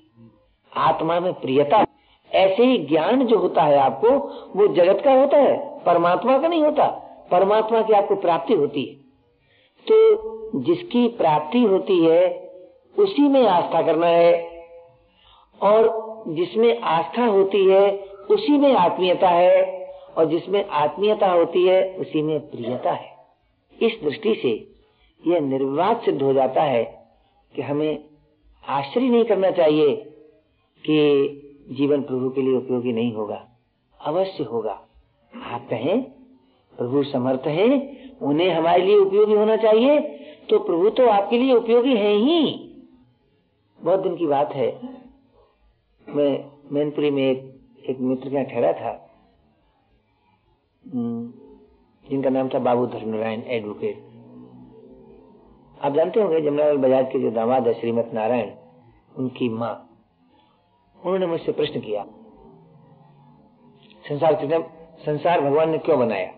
आत्मा 0.76 1.20
में 1.20 1.32
प्रियता। 1.32 1.86
ऐसे 2.32 2.64
ही 2.64 2.78
ज्ञान 2.78 3.26
जो 3.26 3.38
होता 3.38 3.62
है 3.62 3.78
आपको, 3.78 4.10
वो 4.56 4.66
जगत 4.68 5.02
का 5.04 5.12
होता 5.12 5.36
है, 5.36 5.84
परमात्मा 5.84 6.38
का 6.38 6.48
नहीं 6.48 6.62
होता। 6.62 6.86
परमात्मा 7.30 7.82
की 7.82 7.92
आपको 7.92 8.16
प्राप्ति 8.16 8.54
होती 8.54 8.84
है। 8.84 8.94
तो 9.88 10.16
जिसकी 10.60 11.08
प्राप्ति 11.08 11.62
होती 11.62 12.04
है, 12.04 12.50
उसी 12.98 13.22
में 13.22 13.46
आस्था 13.46 13.82
करना 13.82 14.06
है। 14.06 14.50
और 15.62 16.10
जिसमें 16.28 16.80
आस्था 16.80 17.26
होती 17.26 17.66
है 17.70 18.09
उसी 18.30 18.58
में 18.58 18.72
आत्मीयता 18.74 19.28
है 19.28 19.62
और 20.16 20.24
जिसमें 20.24 20.64
आत्मीयता 20.64 21.30
होती 21.30 21.66
है 21.66 21.96
उसी 21.96 22.22
में 22.22 22.38
प्रियता 22.50 22.92
है। 22.92 23.08
इस 23.78 23.98
दृष्टि 24.04 24.34
से 24.34 24.50
यह 25.22 25.40
निर्वाद 25.40 26.00
सिद्ध 26.00 26.22
हो 26.22 26.32
जाता 26.32 26.62
है 26.62 26.84
कि 27.54 27.62
हमें 27.62 28.04
आश्चर्य 28.64 29.08
नहीं 29.08 29.24
करना 29.24 29.50
चाहिए 29.50 29.94
कि 30.84 30.96
जीवन 31.70 32.02
प्रभु 32.02 32.30
के 32.30 32.42
लिए 32.42 32.56
उपयोगी 32.56 32.92
नहीं 32.92 33.12
होगा। 33.12 33.46
अवश्य 34.00 34.44
होगा। 34.44 34.72
आप 35.32 35.66
कहें 35.70 36.02
प्रभु 36.78 37.02
समर्थ 37.02 37.46
है 37.46 37.66
उन्हें 38.22 38.50
हमारे 38.54 38.82
लिए 38.82 38.96
उपयोगी 38.96 39.34
होना 39.34 39.56
चाहिए 39.56 40.00
तो 40.50 40.58
प्रभु 40.58 40.90
तो 40.90 41.06
आपके 41.08 41.38
लिए 41.38 41.54
उपयोगी 41.54 41.96
है 41.96 42.12
ही। 42.14 42.40
बहुत 43.80 44.00
दिन 44.00 44.16
की 44.16 44.26
बात 44.26 44.52
है। 44.52 44.68
मैं 46.06 46.44
मैनपुरी 46.72 47.10
में 47.10 47.22
एक, 47.22 47.49
एक 47.90 48.00
मित्र 48.00 48.30
का 48.30 48.42
ठहरा 48.44 48.72
था 48.72 48.92
हम्म, 50.84 51.32
जिनका 52.04 52.30
नाम 52.30 52.48
था 52.48 52.58
बाबू 52.58 52.86
धर्मनारायण 52.86 53.42
एडवोकेट। 53.48 54.08
आप 55.80 55.92
जानते 55.92 56.20
होंगे 56.20 56.40
जमुनालाल 56.40 56.76
बजाज 56.76 57.06
के 57.06 57.20
जो 57.20 57.30
दामाद 57.30 57.66
है 57.66 57.74
श्रीमत 57.80 58.10
नारायण 58.14 58.50
उनकी 59.16 59.48
माँ। 59.48 59.74
उन्होंने 60.98 61.26
मुझसे 61.26 61.52
प्रश्न 61.52 61.80
किया 61.80 62.04
संसार 64.04 64.34
संसार 65.04 65.40
भगवान 65.40 65.70
ने 65.70 65.78
क्यों 65.78 65.98
बनाया? 65.98 66.32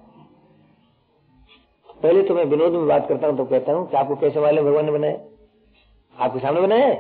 पहले 2.02 2.22
तो 2.22 2.34
मैं 2.34 2.44
विनोद 2.44 2.72
में 2.72 2.86
बात 2.86 3.08
करता 3.08 3.26
हूँ 3.26 3.36
तो 3.36 3.44
कहता 3.44 3.72
हूँ 3.72 3.88
कि 3.90 3.96
आपको 3.96 4.16
कैसे 4.16 4.40
मालूम 4.40 4.64
भगवान 4.64 4.84
ने 4.84 4.92
बनाया? 4.92 5.18
आपके 6.16 6.38
सामने 6.38 6.60
बनाया 6.60 6.86
है? 6.86 6.94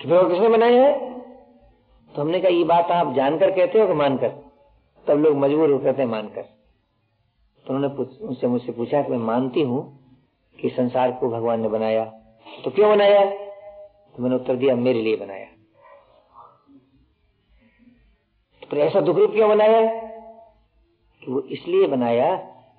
कि 0.00 0.08
भगवान 0.08 0.28
किसने 0.28 0.48
बनाया 0.48 0.82
है? 0.82 1.21
तो 2.16 2.22
हमने 2.22 2.40
कहा, 2.40 2.48
ये 2.48 2.64
बात 2.64 2.90
आप 2.90 3.14
जानकर 3.14 3.50
कहते 3.50 3.80
हो 3.80 3.86
कि 3.86 3.92
मानकर? 3.92 4.28
तब 5.06 5.18
लोग 5.18 5.36
मजबूर 5.36 5.70
हो 5.70 5.78
कहते 5.78 6.04
मानकर। 6.04 6.42
तो 7.66 7.74
उन्होंने 7.74 8.26
उनसे 8.26 8.46
मुझसे 8.46 8.72
पूछा 8.72 9.02
कि 9.02 9.10
मैं 9.10 9.18
मानती 9.18 9.62
हूँ 9.62 9.98
कि 10.60 10.70
संसार 10.70 11.12
को 11.12 11.28
भगवान 11.28 11.60
ने 11.60 11.68
बनाया। 11.68 12.04
तो 12.64 12.70
क्यों 12.70 12.90
बनाया? 12.90 13.24
तो 14.16 14.22
मैंने 14.22 14.36
उत्तर 14.36 14.56
दिया, 14.56 14.76
मेरे 14.76 15.02
लिए 15.02 15.16
बनाया। 15.16 15.46
तो 18.70 18.76
ऐसा 18.76 19.00
दुख 19.00 19.16
रूप 19.16 19.30
क्यों 19.30 19.48
बनाया? 19.48 20.02
कि 21.24 21.32
वो 21.32 21.40
इसलिए 21.40 21.86
बनाया 21.86 22.36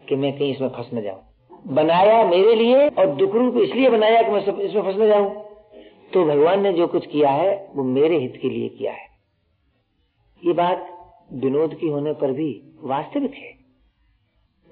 कि 0.10 0.16
मैं 0.16 0.40
कहीं 0.40 0.56
इसमें 0.56 0.70
फंस 0.70 0.90
न 0.94 1.02
जाऊँ। 1.02 1.20
बनाया 1.68 2.26
मेरे 2.26 2.56
लिए 2.56 2.90
और 2.90 3.08
दुख 3.08 3.32
रूप 3.32 3.58
इसलिए 3.58 3.90
बनाया 3.90 4.22
कि 4.22 4.32
मैं 4.32 4.40
इसमें 4.40 4.84
फंस 4.84 4.96
न 4.96 5.08
जाऊँ। 5.08 5.44
तो 6.14 6.26
भगवान 6.26 6.62
ने 6.62 6.74
जो 6.74 6.88
कुछ 6.88 7.08
किया 7.08 7.30
है, 7.30 7.70
वो 7.76 7.84
मेरे 7.84 8.18
हित 8.18 8.40
के 8.42 8.50
लिए 8.50 8.70
किया 8.70 8.94
है। 8.94 9.13
ये 10.46 10.54
बात 10.54 10.90
विनोद 11.34 11.74
की 11.74 11.88
होने 11.88 12.14
पर 12.14 12.32
भी 12.32 12.78
वास्तविक 12.80 13.34
है। 13.34 13.54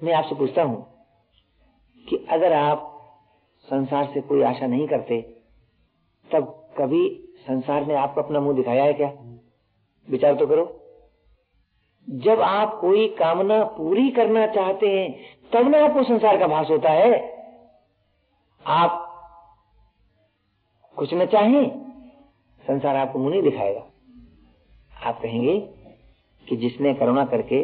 मैं 0.02 0.14
आपसे 0.14 0.34
पूछता 0.34 0.62
हूँ 0.62 1.06
कि 2.08 2.26
अगर 2.30 2.52
आप 2.52 2.88
संसार 3.60 4.10
से 4.14 4.20
कोई 4.20 4.42
आशा 4.42 4.66
नहीं 4.66 4.88
करते, 4.88 5.20
तब 6.32 6.68
कभी 6.78 7.28
संसार 7.40 7.86
ने 7.86 7.94
आपको 7.94 8.22
अपना 8.22 8.40
मुँह 8.40 8.56
दिखाया 8.56 8.84
है 8.84 8.92
क्या? 8.92 9.12
विचार 10.10 10.34
तो 10.34 10.46
करो। 10.46 10.78
जब 12.10 12.40
आप 12.40 12.78
कोई 12.80 13.08
कामना 13.08 13.64
पूरी 13.64 14.10
करना 14.10 14.46
चाहते 14.46 14.86
हैं, 14.88 15.18
तब 15.52 15.68
ना 15.68 15.84
आपको 15.84 16.02
संसार 16.02 16.38
का 16.38 16.46
भास 16.46 16.70
होता 16.70 16.90
है। 16.90 17.32
आप 18.66 19.08
कुछ 20.96 21.14
न 21.14 21.26
चाहें, 21.26 21.92
संसार 22.62 22.96
आपको 22.96 23.18
मुँह 23.18 23.30
नहीं 23.30 23.42
दिखाएगा। 23.42 23.91
आप 25.02 25.20
कहेंगे 25.22 25.58
कि 26.46 26.56
जिसने 26.56 26.92
करुणा 26.94 27.24
करके 27.24 27.56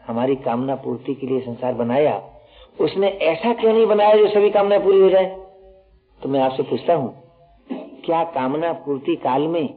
हमारी 0.00 0.34
कामना 0.36 0.74
पूर्ति 0.74 1.14
के 1.14 1.26
लिए 1.26 1.40
संसार 1.40 1.74
बनाया, 1.74 2.20
उसने 2.80 3.08
ऐसा 3.08 3.52
क्यों 3.54 3.72
नहीं 3.72 3.86
बनाया 3.86 4.16
जो 4.16 4.28
सभी 4.28 4.50
कामना 4.50 4.78
पूरी 4.78 5.00
हो 5.00 5.10
जाए? 5.10 5.26
तो 6.20 6.28
मैं 6.28 6.40
आपसे 6.40 6.62
पूछता 6.62 6.94
हूँ, 6.94 7.14
क्या 8.04 8.22
कामना 8.34 8.72
पूर्ति 8.86 9.16
काल 9.16 9.46
में 9.48 9.68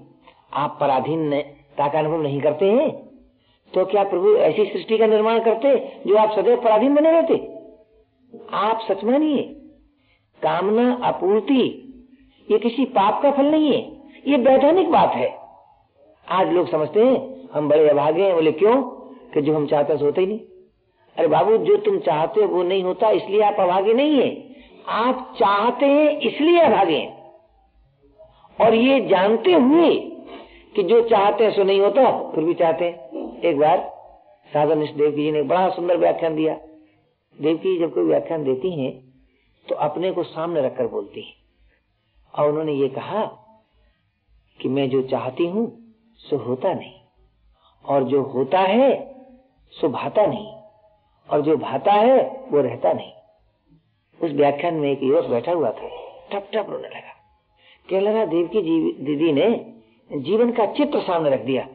आप 0.53 0.77
पराधीन 0.81 1.41
का 1.77 1.85
अनुभव 2.00 2.21
नहीं 2.21 2.41
करते 2.41 2.71
हैं? 2.71 2.89
तो 3.74 3.85
क्या 3.85 4.03
प्रभु 4.03 4.35
ऐसी 4.39 4.65
सृष्टि 4.65 4.97
का 4.97 5.05
निर्माण 5.07 5.39
करते 5.43 5.77
जो 6.07 6.17
आप 6.17 6.31
सदैव 6.31 6.62
पराधीन 6.62 6.95
बने 6.95 7.12
रहते? 7.12 7.35
आप 8.55 8.79
सच 8.81 9.03
मानिए, 9.03 9.41
कामना 10.41 10.91
अपूर्ति 11.03 11.63
ये 12.47 12.57
किसी 12.59 12.85
पाप 12.91 13.21
का 13.24 13.31
फल 13.31 13.45
नहीं 13.45 13.71
है, 13.74 13.81
ये 14.27 14.38
वैधानिक 14.39 14.91
बात 14.91 15.15
है। 15.15 15.44
आज 16.32 16.50
लोग 16.50 16.72
समझते 16.72 17.00
हैं, 17.00 17.50
हम 17.53 17.70
बड़े 17.70 17.89
अभागे 17.89 18.24
हैं, 18.24 18.34
बोले 18.36 18.51
क्यों? 18.51 18.82
कि 19.34 19.41
जो 19.41 19.55
हम 19.55 19.67
चाहते 19.67 19.94
हैं 19.94 20.00
सोते 20.00 20.22
ही 20.22 20.27
नहीं। 20.27 20.39
अरे 21.17 21.27
बाबू, 21.27 21.58
जो 21.58 21.77
तुम 21.77 22.00
चाहते 22.00 22.41
हो 22.41 22.48
वो 22.48 22.63
नहीं 22.63 22.84
होता, 22.84 23.10
इसलिए 23.10 23.41
आप 23.41 23.60
अभागे 23.60 23.94
नहीं 23.94 24.15
है। 24.20 24.55
आप 24.88 25.34
चाहते 25.39 25.86
हैं, 25.86 26.20
इसलिए 26.20 26.60
अभागे 26.60 26.98
हैं। 26.98 27.32
और 28.62 28.74
ये 28.74 29.08
जानते 29.08 29.53
हुए 29.53 29.96
कि 30.75 30.84
जो 30.84 31.01
चाहते 31.01 31.44
हैं 31.44 31.51
सो 31.51 31.63
नहीं 31.63 31.79
होता, 31.79 32.32
फिर 32.32 32.44
भी 32.44 32.53
चाहते 32.53 32.86
हैं। 32.86 33.41
एक 33.41 33.58
बार 33.58 33.94
साधन 34.48 34.86
देव 34.86 35.12
जी 35.12 35.32
ने 35.32 35.41
बड़ा 35.41 35.70
सुंदर 35.70 35.98
व्याख्यान 35.98 36.36
दिया। 36.36 36.53
देवकी 37.41 37.79
जब 37.79 37.94
कोई 37.94 38.03
व्याख्यान 38.03 38.44
देती 38.44 38.84
हैं 38.84 39.13
तो 39.70 39.75
अपने 39.75 40.12
को 40.12 40.24
सामने 40.24 40.62
रखकर 40.62 40.88
बोलती 40.88 41.22
हैं। 41.22 41.34
और 42.34 42.50
उन्होंने 42.50 42.74
ये 42.74 42.89
कहा 42.89 43.25
कि 44.62 44.70
मैं 44.70 44.89
जो 44.89 45.01
चाहती 45.01 45.48
हूँ 45.48 45.85
सो 46.15 46.38
होता 46.38 46.74
नहीं। 46.74 46.93
और 47.86 48.03
जो 48.03 48.22
होता 48.22 48.60
है, 48.60 49.15
सो 49.72 49.89
भाता 49.89 50.25
नहीं। 50.25 50.53
और 51.29 51.41
जो 51.41 51.57
भाता 51.57 51.91
है, 51.91 52.45
वो 52.51 52.62
रहता 52.62 52.93
नहीं। 52.93 53.12
उस 54.22 54.31
व्याख्यान 54.31 54.74
में 54.74 54.91
एक 54.91 55.03
युवक 55.03 55.25
बैठा 55.25 55.51
हुआ 55.51 55.72
था। 55.72 55.88
टप 56.31 56.48
टप 56.53 56.67
रोने 56.69 56.88
लगा। 56.88 57.15
कह 57.89 58.00
लगा, 58.00 58.25
देव 58.25 58.48
की 58.48 58.62
दीदी 58.93 59.31
ने 59.31 59.74
जीवन 60.12 60.51
का 60.51 60.65
चित्र 60.65 61.00
सामने 61.00 61.29
रख 61.29 61.41
दिया। 61.41 61.67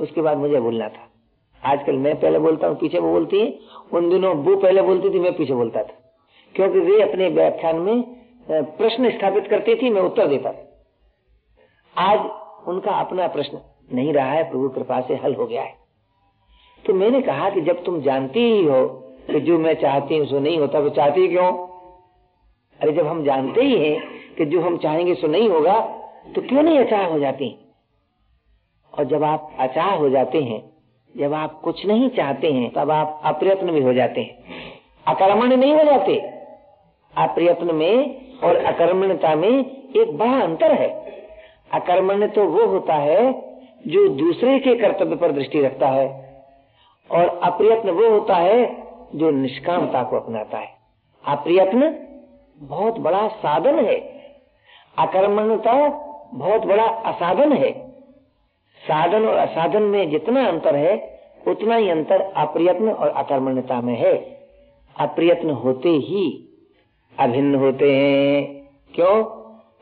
उसके 0.00 0.20
बाद 0.20 0.36
मुझे 0.36 0.60
बोलना 0.60 0.88
था। 0.88 1.10
आजकल 1.64 1.96
मैं 1.96 2.20
पहले 2.20 2.38
बोलता 2.38 2.66
हूँ, 2.66 2.76
पीछे 2.76 2.98
वो 2.98 3.12
बोलती 3.12 3.40
है। 3.40 3.58
उन 3.92 4.10
दिनों 4.10 4.36
वो 4.36 4.56
पहले 4.56 4.82
बोलती 4.82 5.10
थी, 5.10 5.18
मैं 5.18 5.36
पीछे 5.36 5.54
बोलता 5.54 5.82
था। 5.82 6.14
क्योंकि 6.54 6.78
वे 6.78 7.02
अपने 7.02 7.28
व्याख्यान 7.28 7.76
में 7.76 8.02
प्रश्न 8.50 9.10
स्थापित 9.10 9.46
करती 9.46 9.74
थी, 9.74 9.90
मैं 9.90 10.02
उत्तर 10.02 10.26
देता 10.26 10.52
था। 10.52 10.66
आज 11.96 12.39
उनका 12.68 12.90
अपना 12.90 13.26
प्रश्न 13.26 13.60
नहीं 13.92 14.12
रहा 14.12 14.32
है, 14.32 14.50
प्रभु 14.50 14.68
कृपा 14.68 15.00
से 15.00 15.14
हल 15.14 15.34
हो 15.34 15.46
गया 15.46 15.62
है। 15.62 15.74
तो 16.84 16.94
मैंने 16.94 17.20
कहा 17.22 17.50
कि 17.50 17.60
जब 17.60 17.84
तुम 17.84 18.00
जानती 18.00 18.40
ही 18.40 18.64
हो 18.64 18.86
कि 19.30 19.40
जो 19.40 19.58
मैं 19.58 19.74
चाहती 19.74 20.18
हूँ 20.18 20.26
सो 20.26 20.38
नहीं 20.38 20.58
होता 20.58 20.80
तो 20.80 20.90
चाहती 20.90 21.28
क्यों? 21.28 21.52
अरे 22.80 22.92
जब 22.92 23.06
हम 23.06 23.24
जानते 23.24 23.62
ही 23.62 23.78
हैं 23.78 24.00
कि 24.38 24.44
जो 24.44 24.60
हम 24.60 24.76
चाहेंगे 24.76 25.14
सो 25.14 25.26
नहीं 25.26 25.48
होगा 25.48 25.80
तो 26.34 26.40
क्यों 26.40 26.62
नहीं 26.62 26.78
अचाह 26.78 27.04
हो 27.04 27.18
जाती? 27.18 27.56
और 28.98 29.04
जब 29.04 29.24
आप 29.24 29.56
अचाह 29.58 29.94
हो 29.94 30.10
जाते 30.10 30.42
हैं, 30.42 30.70
जब 31.16 31.34
आप 31.34 31.60
कुछ 31.60 31.86
नहीं 31.86 32.10
चाहते 32.10 32.52
हैं, 32.52 32.72
तब 32.72 32.90
आप 32.90 33.20
अप्रयत्न 33.24 33.72
भी 33.72 33.82
हो 33.82 33.92
जाते 33.92 34.20
हैं। 34.20 34.44
अकर्मण 35.06 35.56
नहीं 35.56 35.72
हो 35.72 35.84
जाते। 35.84 36.16
अप्रयत्न 37.16 37.74
में 37.74 38.20
और 38.40 38.56
अकर्मण्यता 38.56 39.34
में 39.34 39.48
एक 39.96 40.18
बड़ा 40.18 40.40
अंतर 40.40 40.72
है। 40.72 41.09
अकर्मण्य 41.74 42.28
तो 42.28 42.44
वो 42.44 42.66
होता 42.66 42.94
है 42.94 43.32
जो 43.86 44.08
दूसरे 44.08 44.58
के 44.58 44.74
कर्तव्य 44.74 45.16
पर 45.16 45.32
दृष्टि 45.32 45.60
रखता 45.60 45.88
है। 45.88 46.20
और 47.10 47.40
अप्रयत्न 47.42 47.90
वो 47.90 48.10
होता 48.10 48.34
है 48.34 48.86
जो 49.14 49.30
निष्कामता 49.30 50.02
को 50.02 50.16
अपनाता 50.16 50.58
है। 50.58 50.68
अप्रयत्न 51.26 52.06
बहुत 52.58 52.98
बड़ा 52.98 53.28
साधन 53.28 53.84
है। 53.84 53.96
अकर्मण्यता 54.98 55.88
बहुत 56.34 56.66
बड़ा 56.66 56.84
असाधन 56.84 57.52
है। 57.52 57.90
साधन 58.88 59.26
और 59.26 59.34
असाधन 59.34 59.82
में 59.82 60.10
जितना 60.10 60.46
अंतर 60.46 60.76
है, 60.76 61.20
उतना 61.48 61.76
ही 61.76 61.90
अंतर 61.90 62.20
अप्रयत्न 62.20 62.88
और 62.88 63.08
अकर्मण्यता 63.08 63.80
में 63.80 63.96
है। 63.96 64.16
अप्रयत्न 65.00 65.50
होते 65.50 65.88
ही 65.88 66.48
अभिन्न 67.18 67.54
होते 67.54 67.92
हैं। 67.92 68.68
क्यों? 68.94 69.24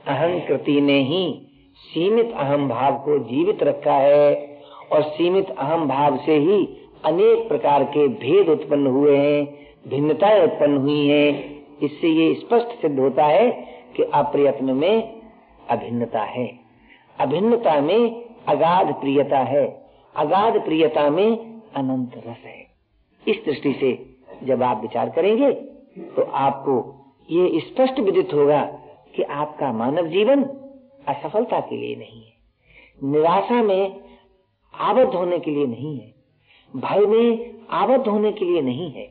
अहंकृति 0.06 0.80
ने 0.80 1.00
ही 1.00 1.47
सीमित 1.78 2.32
अहम 2.36 2.68
भाव 2.68 2.94
को 2.94 3.18
जीवित 3.18 3.62
रखा 3.62 3.92
है 3.92 4.60
और 4.92 5.02
सीमित 5.02 5.50
अहम 5.50 5.88
भाव 5.88 6.16
से 6.16 6.36
ही 6.36 6.56
अनेक 7.04 7.48
प्रकार 7.48 7.84
के 7.84 8.08
भेद 8.08 8.48
उत्पन्न 8.48 8.86
हुए 8.86 9.16
हैं, 9.16 9.58
भिन्नताएँ 9.88 10.42
उत्पन्न 10.44 10.76
हुई 10.76 11.06
हैं। 11.06 11.30
इससे 11.82 12.08
ये 12.08 12.34
स्पष्ट 12.34 12.66
सिद्ध 12.82 12.98
होता 12.98 13.24
है 13.24 13.50
कि 13.96 14.02
अप्रयत्न 14.02 14.64
में 14.64 15.20
अभिन्नता 15.70 16.22
है। 16.22 16.58
अभिन्नता 17.18 17.80
में 17.80 18.24
अगाध 18.48 18.92
प्रियता 18.92 19.38
है। 19.38 19.66
अगाध 20.16 20.60
प्रियता 20.64 21.08
में 21.10 21.30
अनंत 21.76 22.16
रस 22.16 22.44
है। 22.44 22.66
इस 23.28 23.44
दृष्टि 23.46 23.72
से 23.72 23.90
जब 24.44 24.62
आप 24.62 24.80
विचार 24.82 25.08
करेंगे 25.08 25.50
तो 26.16 26.22
आपको 26.22 26.74
ये 27.30 27.60
स्पष्ट 27.60 28.00
विदित 28.00 28.34
होगा 28.34 28.62
कि 29.16 29.22
आपका 29.22 29.72
मानव 29.72 30.06
जीवन 30.06 30.44
असफलता 31.08 31.60
के 31.60 31.76
लिए 31.76 31.96
नहीं 31.96 32.22
है 32.22 33.12
निराशा 33.12 33.62
में 33.62 34.00
आबद्ध 34.74 35.14
होने 35.14 35.38
के 35.38 35.50
लिए 35.50 35.66
नहीं 35.66 35.98
है 35.98 36.14
भय 36.74 37.06
में 37.06 37.54
आबद्ध 37.72 38.06
होने 38.08 38.32
के 38.32 38.44
लिए 38.44 38.62
नहीं 38.62 38.90
है 38.92 39.06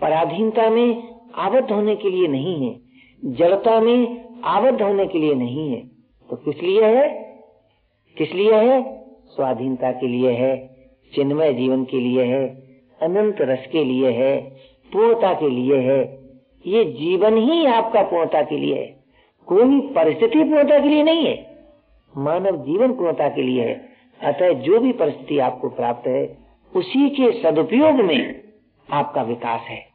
पराधीनता 0.00 0.68
में 0.70 0.86
आबद्ध 1.38 1.70
होने 1.70 1.96
के 1.96 2.10
लिए 2.10 2.28
नहीं 2.28 2.54
है 2.62 3.34
जड़ता 3.36 3.80
में 3.80 4.40
आबद्ध 4.46 4.80
होने 4.82 5.06
के 5.06 5.18
लिए 5.18 5.34
नहीं 5.34 5.70
है 5.70 5.80
तो 6.30 6.36
किस 6.36 6.62
लिए 6.62 6.84
है 6.86 7.08
किस 8.16 8.32
लिए 8.32 8.54
है 8.54 8.80
स्वाधीनता 9.36 9.90
के 9.92 10.08
लिए 10.08 10.32
है 10.32 10.56
चिन्मय 11.12 11.52
जीवन 11.52 11.84
के 11.84 12.00
लिए 12.00 12.24
है 12.24 12.44
अनंत 13.00 13.40
रस 13.42 13.66
के 13.72 13.84
लिए 13.84 14.10
है 14.12 14.34
पूर्णता 14.92 15.32
के 15.34 15.48
लिए 15.50 15.78
है 15.80 16.00
ये 16.64 16.84
जीवन 16.92 17.36
ही 17.40 17.64
आपका 17.66 18.02
पूर्णता 18.02 18.42
के 18.42 18.58
लिए 18.58 18.74
है 18.74 19.01
कोई 19.46 19.80
परिस्थिति 19.80 20.44
पूर्णता 20.44 20.78
के 20.78 20.88
लिए 20.88 21.02
नहीं 21.02 21.26
है। 21.26 21.64
मानव 22.16 22.56
जीवन 22.56 22.92
पूर्णता 22.92 23.28
के 23.28 23.42
लिए 23.42 23.64
है। 23.64 23.88
अतः 24.20 24.52
जो 24.52 24.80
भी 24.80 24.92
परिस्थिति 24.92 25.38
आपको 25.38 25.68
प्राप्त 25.68 26.06
है, 26.06 26.36
उसी 26.76 27.10
के 27.10 27.42
सदुपयोग 27.42 27.94
में 27.94 28.42
आपका 28.92 29.22
विकास 29.22 29.60
है। 29.60 29.86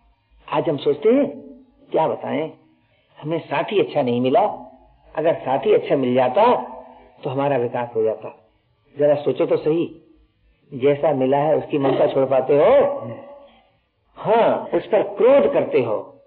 आज 0.53 0.69
हम 0.69 0.77
सोचते 0.77 1.09
हैं, 1.09 1.27
क्या 1.91 2.07
बताएँ? 2.07 2.51
हमें 3.21 3.39
साथी 3.39 3.79
अच्छा 3.79 4.01
नहीं 4.01 4.21
मिला। 4.21 4.63
अगर 5.15 5.33
साथी 5.33 5.73
अच्छा 5.73 5.95
मिल 5.95 6.13
जाता 6.13 6.55
तो 7.23 7.29
हमारा 7.29 7.57
विकास 7.57 7.89
हो 7.95 8.03
जाता। 8.03 8.49
जरा 8.99 9.15
सोचो 9.15 9.45
तो 9.45 9.57
सही। 9.57 10.01
जैसा 10.73 11.13
मिला 11.13 11.37
है, 11.37 11.57
उसकी 11.57 11.77
ममता 11.77 12.07
छोड़ 12.07 12.25
पाते 12.25 12.53
हो? 12.53 12.97
हाँ 14.15 14.69
उस 14.73 14.87
पर 14.87 15.03
क्रोध 15.03 15.53
करते 15.53 15.81
हो। 15.81 16.21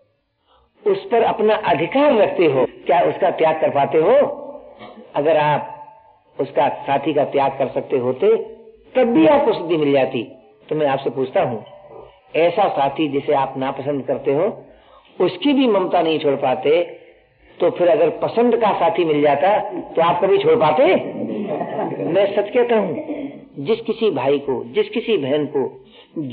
उस 0.87 1.05
पर 1.11 1.23
अपना 1.23 1.55
अधिकार 1.55 2.13
रखते 2.13 2.47
हो। 2.47 2.67
क्या 2.91 3.01
उसका 3.09 3.31
त्याग 3.33 3.61
कर 3.61 3.71
पाते 3.71 3.99
हो? 3.99 4.15
अगर 5.17 5.37
आप 5.37 6.39
उसका 6.39 6.69
साथी 6.85 7.13
का 7.15 7.25
त्याग 7.33 7.59
कर 7.59 7.69
सकते 7.69 7.99
होते 7.99 8.37
तब 8.95 9.13
भी 9.15 9.27
आपको 9.29 9.53
सिद्धि 9.53 9.77
मिल 9.77 9.93
जाती। 9.93 10.23
तो 10.69 10.77
मैं 10.77 10.87
आपसे 10.87 11.11
पूछता 11.11 11.43
हूँ 11.43 11.65
ऐसा 12.39 12.69
साथी 12.69 13.09
जिसे 13.09 13.33
आप 13.35 13.55
नापसंद 13.59 14.05
करते 14.07 14.35
हो 14.35 14.47
उसकी 15.19 15.53
भी 15.53 15.67
ममता 15.69 16.03
नहीं 16.03 16.19
छोड़ 16.19 16.35
पाते 16.37 16.81
तो 17.59 17.71
फिर 17.71 17.89
अगर 17.89 18.11
पसंद 18.19 18.57
का 18.57 18.73
साथी 18.75 19.05
मिल 19.05 19.21
जाता 19.23 19.59
तो 19.95 20.03
आप 20.03 20.21
कभी 20.23 20.39
छोड़ 20.39 20.57
पाते? 20.57 20.85
मैं 22.07 22.27
सच 22.37 22.51
कहता 22.51 22.77
हूँ 22.77 23.65
जिस 23.67 23.81
किसी 23.81 24.11
भाई 24.11 24.39
को 24.41 24.63
जिस 24.75 24.89
किसी 24.89 25.17
बहन 25.19 25.47
को 25.47 25.65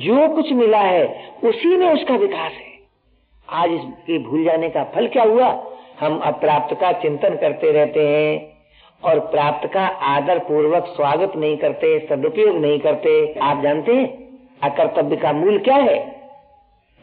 जो 0.03 0.27
कुछ 0.35 0.51
मिला 0.55 0.81
है 0.81 1.05
उसी 1.43 1.75
में 1.75 1.87
उसका 1.87 2.15
विकास 2.17 2.51
है। 2.51 2.75
आज 3.47 3.71
इसके 3.71 4.17
भूल 4.19 4.43
जाने 4.43 4.69
का 4.69 4.83
फल 4.95 5.07
क्या 5.07 5.23
हुआ? 5.25 5.49
हम 5.99 6.19
अप्राप्त 6.19 6.77
का 6.79 6.91
चिंतन 6.91 7.35
करते 7.35 7.71
रहते 7.71 8.07
हैं 8.07 8.53
और 9.03 9.19
प्राप्त 9.19 9.73
का 9.73 9.87
आदर 9.87 10.39
पूर्वक 10.39 10.85
स्वागत 10.85 11.31
नहीं 11.35 11.57
करते, 11.57 12.07
सदुपयोग 12.09 12.55
नहीं 12.55 12.79
करते। 12.79 13.39
आप 13.41 13.63
जानते 13.63 13.95
हैं, 13.95 14.29
अकर्तव्य 14.63 15.15
का 15.15 15.33
मूल 15.33 15.59
क्या 15.59 15.75
है? 15.75 16.11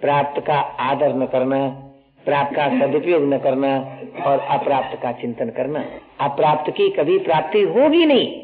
प्राप्त 0.00 0.46
का 0.46 0.54
आदर 0.60 1.14
न 1.14 1.26
करना, 1.26 1.68
प्राप्त 2.24 2.56
का 2.56 2.68
सदुपयोग 2.68 3.22
न 3.22 3.38
करना 3.38 3.98
और 4.26 4.38
अप्राप्त 4.38 5.02
का 5.02 5.12
चिंतन 5.12 5.50
करना। 5.50 5.84
अप्राप्त 6.20 6.70
की 6.70 6.90
कभी 6.90 7.18
प्राप्ति 7.18 7.62
होगी 7.62 8.06
नहीं। 8.06 8.42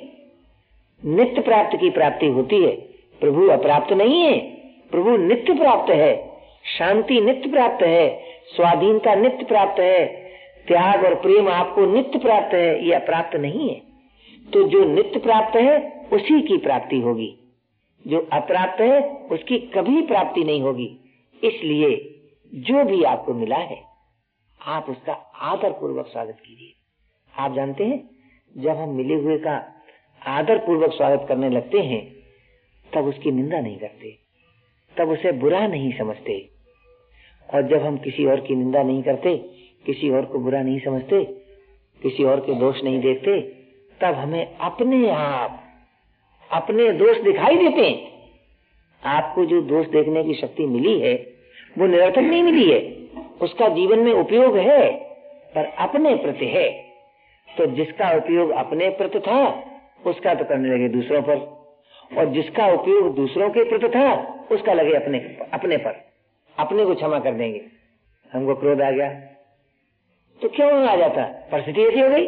नित्य 1.07 1.43
प्राप्त 1.43 1.77
की 1.77 1.91
प्राप्ति 1.91 2.27
होती 2.27 2.65
है। 2.65 2.77
प्रभु 3.21 3.49
अप्राप्त 3.49 3.93
नहीं 3.93 4.23
है। 4.23 4.39
प्रभु 4.91 5.17
नित्य 5.17 5.53
प्राप्त 5.53 5.91
है। 5.91 6.31
शांति 6.79 7.21
नित्य 7.21 7.51
प्राप्त 7.51 7.83
है। 7.83 8.23
स्वाधीनता 8.57 9.15
नित्य 9.15 9.45
प्राप्त 9.45 9.81
है। 9.81 10.30
त्याग 10.69 11.05
और 11.05 11.15
प्रेम 11.15 11.49
आपको 11.49 11.87
नित्य 11.87 12.19
प्राप्त 12.19 12.55
है, 12.55 12.87
ये 12.87 12.95
अप्राप्त 12.95 13.37
नहीं 13.37 13.69
है 13.69 13.91
तो 14.53 14.63
जो 14.69 14.85
नित्य 14.85 15.21
प्राप्त 15.21 15.57
है, 15.57 16.07
उसी 16.13 16.41
की 16.43 16.57
प्राप्ति 16.57 17.01
होगी। 17.01 17.37
जो 18.07 18.21
अप्राप्त 18.33 18.81
है, 18.81 19.01
उसकी 19.33 19.59
कभी 19.59 20.01
प्राप्ति 20.03 20.45
नहीं 20.45 20.63
होगी। 20.63 20.87
इसलिए 21.45 21.91
जो 22.55 22.85
भी 22.85 23.03
आपको 23.05 23.35
मिला 23.35 23.57
है, 23.57 23.83
आप 24.61 24.89
उसका 24.91 25.13
आदर 25.43 25.71
पूर्वक 25.71 26.07
स्वागत 26.07 26.39
कीजिए। 26.47 26.73
आप 27.35 27.55
जानते 27.55 27.85
हैं, 27.85 28.11
जब 28.59 28.77
हम 28.77 28.89
मिले 28.89 29.15
हुए 29.15 29.39
का 29.39 29.57
आदर 30.27 30.59
पूर्वक 30.59 30.93
स्वागत 30.93 31.27
करने 31.29 31.51
लगते 31.51 31.81
हैं, 31.81 32.03
तब 32.93 33.05
उसकी 33.05 33.31
निंदा 33.31 33.61
नहीं 33.61 33.79
करते, 33.79 34.17
तब 34.97 35.09
उसे 35.09 35.33
बुरा 35.33 35.67
नहीं 35.67 35.93
समझते। 35.99 36.49
और 37.55 37.69
जब 37.69 37.83
हम 37.83 37.97
किसी 37.97 38.27
और 38.27 38.41
की 38.41 38.55
निंदा 38.55 38.83
नहीं 38.83 39.03
करते 39.03 39.37
किसी 39.87 40.11
और 40.11 40.25
को 40.25 40.39
बुरा 40.39 40.63
नहीं 40.63 40.81
समझते, 40.81 41.25
किसी 42.03 42.25
और 42.25 42.41
के 42.41 42.55
दोष 42.55 42.85
नहीं 42.85 43.01
देखते, 43.01 43.41
तब 44.01 44.15
हमें 44.15 44.59
अपने 44.59 45.11
आप, 45.11 45.65
अपने 46.53 46.93
दोष 46.93 47.19
दिखाई 47.19 47.57
देते 47.57 47.91
हैं। 47.91 48.29
आपको 49.05 49.45
जो 49.45 49.61
दोष 49.61 49.87
देखने 49.87 50.25
की 50.25 50.35
शक्ति 50.35 50.67
मिली 50.67 51.01
है, 51.01 51.15
वो 51.79 51.87
निरर्थक 51.87 52.19
नहीं 52.19 52.43
मिली 52.43 52.73
है। 52.73 53.09
उसका 53.43 53.69
जीवन 53.69 53.99
में 53.99 54.13
उपयोग 54.13 54.57
है, 54.57 54.93
पर 55.55 55.65
अपने 55.65 56.17
प्रति 56.17 56.47
है। 56.47 56.71
तो 57.59 57.67
जिसका 57.67 58.17
उपयोग 58.17 58.51
अपने 58.51 58.89
प्रति 58.89 59.21
था, 59.21 59.71
उसका 60.07 60.35
तो 60.35 60.45
करने 60.45 60.69
लगे 60.69 60.89
दूसरों 60.89 61.23
पर। 61.23 61.61
और 62.19 62.27
जिसका 62.27 62.67
उपयोग 62.67 63.15
दूसरों 63.15 63.51
के 63.51 63.65
प्रति 63.65 63.89
था, 63.89 64.35
उसका 64.53 64.73
लगे 64.73 64.95
अपने 64.95 65.19
अपने 65.53 65.77
पर। 65.77 66.11
अपने 66.59 66.85
को 66.85 66.95
क्षमा 66.95 67.19
कर 67.19 67.33
देंगे। 67.33 67.63
हमको 68.33 68.55
क्रोध 68.55 68.81
आ 68.81 68.91
गया। 68.91 69.23
तो 70.43 70.49
क्यों 70.49 70.89
आ 70.89 70.97
जाता? 70.97 71.23
परिस्थिति 71.53 71.83
ऐसी 71.83 72.01
हो 72.01 72.09
गई। 72.09 72.25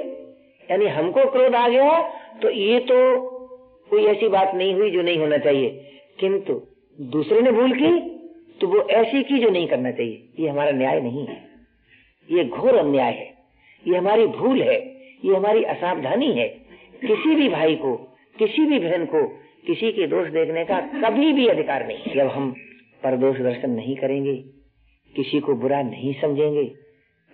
यानी 0.70 0.86
हमको 0.86 1.30
क्रोध 1.30 1.54
आ 1.54 1.68
गया 1.68 2.00
तो 2.42 2.50
ये 2.50 2.80
तो 2.80 2.96
कोई 3.90 4.04
ऐसी 4.04 4.28
बात 4.28 4.54
नहीं 4.54 4.74
हुई 4.74 4.90
जो 4.90 5.02
नहीं 5.02 5.18
होना 5.18 5.38
चाहिए। 5.38 5.68
किंतु 6.20 6.60
दूसरे 7.00 7.40
ने 7.40 7.52
भूल 7.52 7.72
की 7.72 7.98
तो 8.60 8.66
वो 8.68 8.80
ऐसी 8.80 9.22
की 9.22 9.38
जो 9.38 9.50
नहीं 9.50 9.66
करना 9.66 9.90
चाहिए। 9.90 10.28
ये 10.38 10.48
हमारा 10.48 10.70
न्याय 10.70 11.00
नहीं 11.00 11.26
है। 11.26 11.36
ये 12.30 12.44
घोर 12.44 12.76
अन्याय 12.76 13.12
है। 13.12 13.34
ये 13.88 13.96
हमारी 13.96 14.26
भूल 14.26 14.62
है। 14.62 14.76
ये 15.24 15.36
हमारी 15.36 15.64
असावधानी 15.64 16.32
है। 16.32 16.48
किसी 17.06 17.34
भी 17.34 17.48
भाई 17.48 17.74
को, 17.74 17.96
किसी 18.38 18.66
भी 18.66 18.78
बहन 18.78 19.04
को, 19.04 19.26
किसी 19.66 19.92
के 19.92 20.06
दोष 20.06 20.28
देखने 20.28 20.64
का 20.64 20.80
कभी 20.80 21.32
भी 21.32 21.46
अधिकार 21.46 21.86
नहीं 21.86 22.14
जब 22.14 22.26
हम 22.26 22.50
परदोष 23.04 23.36
दर्शन 23.36 23.70
नहीं 23.70 23.96
करेंगे, 23.96 24.36
किसी 25.16 25.40
को 25.40 25.54
बुरा 25.54 25.82
नहीं 25.82 26.14
समझेंगे 26.20 26.81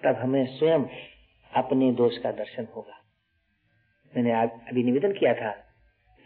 तब 0.05 0.15
हमें 0.15 0.47
स्वयं 0.47 0.81
अपने 1.55 1.93
दोष 1.93 2.19
का 2.19 2.33
दर्शन 2.33 2.67
होगा। 2.77 3.05
मैंने 4.17 4.33
आज 4.33 4.51
अभी 4.69 4.85
निवेदन 4.85 5.13
किया 5.13 5.35
था 5.35 5.51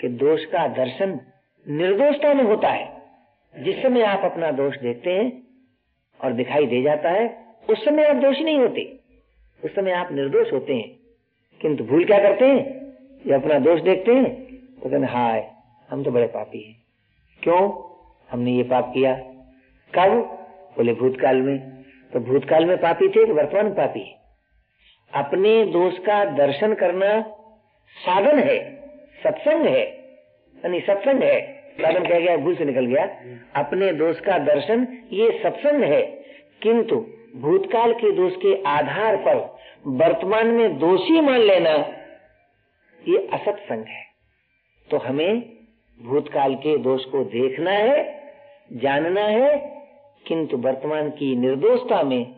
कि 0.01 0.09
दोष 0.09 0.45
का 0.45 0.69
दर्शन 0.69 1.21
निर्दोषता 1.69 2.35
में 2.35 2.45
होता 2.45 2.69
है। 2.69 3.03
जिस 3.59 3.83
समय 3.83 4.03
आप 4.03 4.33
अपना 4.33 4.51
दोष 4.51 4.79
देखते 4.79 5.11
हैं 5.11 5.43
और 6.25 6.33
दिखाई 6.33 6.67
दे 6.67 6.83
जाता 6.83 7.11
है, 7.11 7.47
उस 7.71 7.85
समय 7.85 8.05
आप 8.05 8.17
दोषी 8.17 8.45
नहीं 8.45 8.59
होते। 8.59 9.01
उस 9.65 9.75
समय 9.75 9.91
आप 9.91 10.13
निर्दोष 10.13 10.53
होते 10.53 10.75
हैं। 10.75 10.97
किंतु 11.61 11.85
भूल 11.85 12.05
क्या 12.05 12.19
करते 12.19 12.45
हैं? 12.45 12.83
जब 13.27 13.33
अपना 13.33 13.59
दोष 13.59 13.81
देखते 13.81 14.15
हैं 14.15 14.57
तो 14.77 14.91
कहते 14.91 15.07
हाय, 15.07 15.53
हम 15.91 16.05
तो 16.05 16.11
बड़े 16.11 16.27
पापी 16.27 16.63
हैं। 16.63 16.83
क्यों? 17.43 17.93
हमने 18.31 18.53
ये 18.53 18.63
पाप 18.63 18.91
किया। 18.95 19.17
कब? 19.95 20.15
बोले, 20.77 20.95
भूतकाल 20.95 21.37
में। 21.37 21.82
तो 22.13 22.21
भूतकाल 22.21 22.65
में 22.65 22.77
पापी 22.77 23.09
थे 23.09 23.27
कि 23.27 23.33
वर्तमान 23.33 23.65
में 23.65 23.75
पापी 23.75 24.17
अपने 25.15 25.65
दोष 25.65 25.99
का 25.99 26.25
दर्शन 26.25 26.75
करना 26.75 27.23
साधन 28.07 28.39
है, 28.39 28.83
सत्संग 29.25 29.67
है, 29.67 29.87
यानी 30.57 30.81
सत्संग 30.81 31.23
है। 31.23 31.63
साधन 31.73 32.09
कह 32.09 32.21
गया? 32.21 32.37
भूल 32.37 32.57
से 32.57 32.65
निकल 32.65 32.87
गया। 32.87 33.05
अपने 33.61 33.93
दोष 33.93 34.21
का 34.21 34.39
दर्शन, 34.39 34.87
ये 35.13 35.41
सत्संग 35.43 35.83
है। 35.83 36.03
किंतु 36.63 37.07
भूतकाल 37.37 37.93
के 37.93 38.13
दोष 38.13 38.33
के 38.37 38.63
आधार 38.63 39.17
पर 39.17 39.59
वर्तमान 39.87 40.47
में 40.47 40.79
दोषी 40.79 41.21
मान 41.21 41.41
लेना, 41.41 41.71
ये 43.09 43.29
असत्संग 43.33 43.85
है। 43.85 44.05
तो 44.91 44.97
हमें 44.97 45.43
भूतकाल 46.03 46.55
के 46.55 46.79
दोष 46.79 47.05
को 47.05 47.25
देखना 47.25 47.71
है, 47.71 48.23
जानना 48.73 49.21
है 49.21 49.82
किंतु 50.27 50.57
वर्तमान 50.57 51.11
की 51.11 51.37
निर्दोषता 51.37 52.03
में 52.03 52.37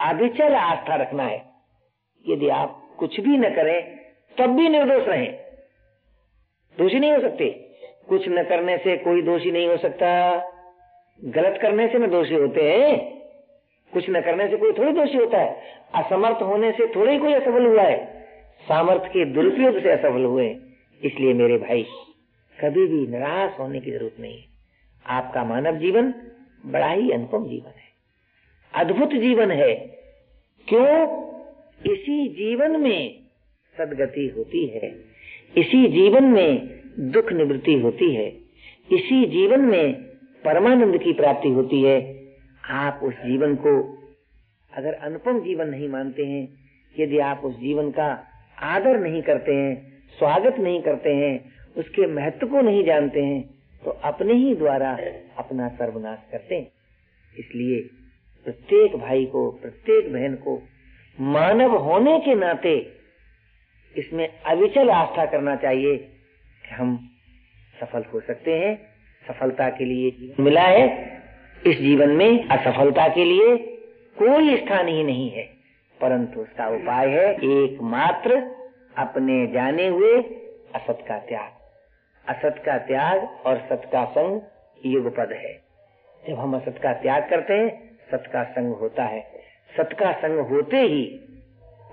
अभिचल 0.00 0.54
आस्था 0.54 0.94
रखना 0.94 1.22
है। 1.22 1.50
यदि 2.28 2.48
आप 2.48 2.96
कुछ 2.98 3.20
भी 3.20 3.38
न 3.38 3.50
करें, 3.50 4.00
तब 4.38 4.50
भी 4.50 4.68
निर्दोष 4.68 5.08
रहे। 5.08 5.26
दोषी 6.78 6.98
नहीं 6.98 7.12
हो 7.12 7.20
सकते। 7.20 7.74
कुछ 8.08 8.28
न 8.28 8.42
करने 8.42 8.78
से 8.78 8.96
कोई 8.96 9.22
दोषी 9.22 9.50
नहीं 9.50 9.68
हो 9.68 9.76
सकता। 9.76 10.08
गलत 11.24 11.58
करने 11.62 11.88
से 11.88 11.98
न 11.98 12.10
दोषी 12.10 12.34
होते 12.34 12.72
हैं। 12.72 13.20
कुछ 13.92 14.10
न 14.10 14.20
करने 14.20 14.48
से 14.48 14.56
कोई 14.56 14.72
थोड़ी 14.72 14.92
दोषी 14.92 15.18
होता 15.18 15.38
है। 15.38 15.62
असमर्थ 15.94 16.42
होने 16.42 16.72
से 16.72 16.94
थोड़ा 16.94 17.12
ही 17.12 17.18
कोई 17.18 17.32
असफल 17.32 17.66
हुआ 17.66 17.82
है। 17.82 18.20
सामर्थ्य 18.60 19.08
के 19.08 19.24
दुरुपयोग 19.24 19.82
से 19.82 19.90
असफल 19.90 20.24
हुए 20.24 20.56
इसलिए 21.04 21.34
मेरे 21.34 21.58
भाई, 21.58 21.86
कभी 22.64 22.86
भी 22.86 23.06
निराश 23.06 23.58
होने 23.58 23.80
की 23.80 23.90
ज़रूरत 23.90 24.20
नहीं 24.20 24.38
आपका 25.06 25.44
मानव 25.44 25.76
जीवन 25.76 26.14
बड़ा 26.66 26.90
ही 26.90 27.10
अनुपम 27.10 27.48
जीवन 27.48 27.70
है। 27.70 27.90
अद्भुत 28.74 29.10
जीवन 29.10 29.50
है। 29.50 29.74
क्यों? 30.68 31.30
इसी 31.92 32.28
जीवन 32.28 32.80
में 32.80 33.20
सदगति 33.78 34.34
होती 34.36 34.66
है। 34.66 35.04
इसी 35.56 35.88
जीवन 35.88 36.24
में 36.24 36.80
दुख 36.98 37.32
निवृत्ति 37.32 37.74
होती 37.74 38.14
है। 38.14 38.28
इसी 38.92 39.26
जीवन 39.26 39.60
में 39.60 39.94
परमानंद 40.44 40.98
की 40.98 41.12
प्राप्ति 41.12 41.48
होती 41.48 41.82
है। 41.82 42.20
आप 42.64 43.00
उस 43.02 43.14
जीवन 43.14 43.54
को 43.54 43.98
अगर 44.76 44.92
अनुपम 44.92 45.40
जीवन 45.40 45.66
नहीं 45.66 45.88
मानते 45.88 46.24
हैं, 46.24 46.48
यदि 46.98 47.18
आप 47.18 47.40
उस 47.44 47.60
जीवन 47.60 47.90
का 47.90 48.24
आदर 48.58 49.00
नहीं 49.00 49.22
करते 49.22 49.54
हैं, 49.54 50.02
स्वागत 50.18 50.58
नहीं 50.58 50.82
करते 50.82 51.10
हैं, 51.10 51.52
उसके 51.76 52.06
महत्व 52.06 52.46
को 52.46 52.60
नहीं 52.60 52.84
जानते 52.84 53.20
हैं 53.20 53.59
तो 53.82 53.90
अपने 54.04 54.34
ही 54.34 54.54
द्वारा 54.54 54.90
अपना 55.38 55.68
सर्वनाश 55.68 56.18
करते 56.32 56.54
हैं। 56.54 56.66
इसलिए 57.34 57.80
प्रत्येक 58.46 58.96
भाई 58.96 59.24
को, 59.24 59.50
प्रत्येक 59.52 60.12
बहन 60.12 60.34
को 60.36 60.62
मानव 61.18 61.76
होने 61.78 62.18
के 62.18 62.34
नाते 62.34 62.74
इसमें 63.96 64.26
अविचल 64.28 64.90
आस्था 64.90 65.24
करना 65.26 65.54
चाहिए 65.56 65.96
कि 65.96 66.74
हम 66.74 66.96
सफल 67.80 68.04
हो 68.14 68.20
सकते 68.20 68.58
हैं, 68.58 68.74
सफलता 69.22 69.68
के 69.70 69.84
लिए 69.84 70.34
मिला 70.40 70.62
है। 70.62 70.86
इस 71.66 71.78
जीवन 71.78 72.10
में 72.10 72.48
असफलता 72.48 73.08
के 73.08 73.24
लिए 73.24 73.56
कोई 74.16 74.56
स्थान 74.56 74.88
ही 74.88 75.02
नहीं 75.04 75.30
है, 75.30 75.42
परंतु 76.00 76.40
उसका 76.40 76.68
उपाय 76.68 77.08
है 77.08 77.26
एकमात्र 77.32 78.36
अपने 78.98 79.46
जाने 79.46 79.86
हुए 79.88 80.12
असत 80.74 81.04
का 81.08 81.18
त्याग। 81.18 81.59
असत 82.28 82.62
का 82.66 82.78
त्याग 82.78 83.28
और 83.46 83.58
सत 83.58 83.82
का 83.92 84.04
संग 84.04 84.40
युग 84.86 85.16
पद 85.16 85.32
है। 85.32 85.60
जब 86.28 86.34
हम 86.34 86.56
असत 86.56 86.78
का 86.82 86.92
त्याग 86.92 87.30
करते 87.30 87.54
हैं, 87.54 87.98
सत 88.10 88.24
का 88.32 88.44
संग 88.44 88.74
होता 88.74 89.04
है। 89.04 89.20
सत 89.76 89.88
का 89.92 90.12
संग 90.12 90.38
होते 90.38 90.76
ही 90.76 91.20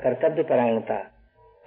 कर्तव्य 0.04 0.44
परायणता, 0.44 0.96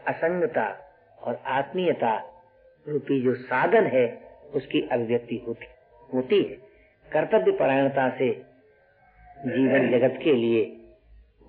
असंगता 0.06 0.78
और 1.22 1.42
आत्मीयता 1.46 2.42
रूपी 2.88 3.22
जो 3.22 3.34
साधन 3.34 3.86
है, 3.86 4.22
उसकी 4.54 4.88
अभिव्यक्ति 4.92 5.44
होती 5.46 5.66
होती 6.14 6.42
है। 6.42 6.56
कर्तव्य 7.12 7.52
परायणता 7.52 8.10
से 8.10 8.30
जीवन 9.46 9.90
जगत 9.90 10.18
के 10.22 10.34
लिए 10.34 10.76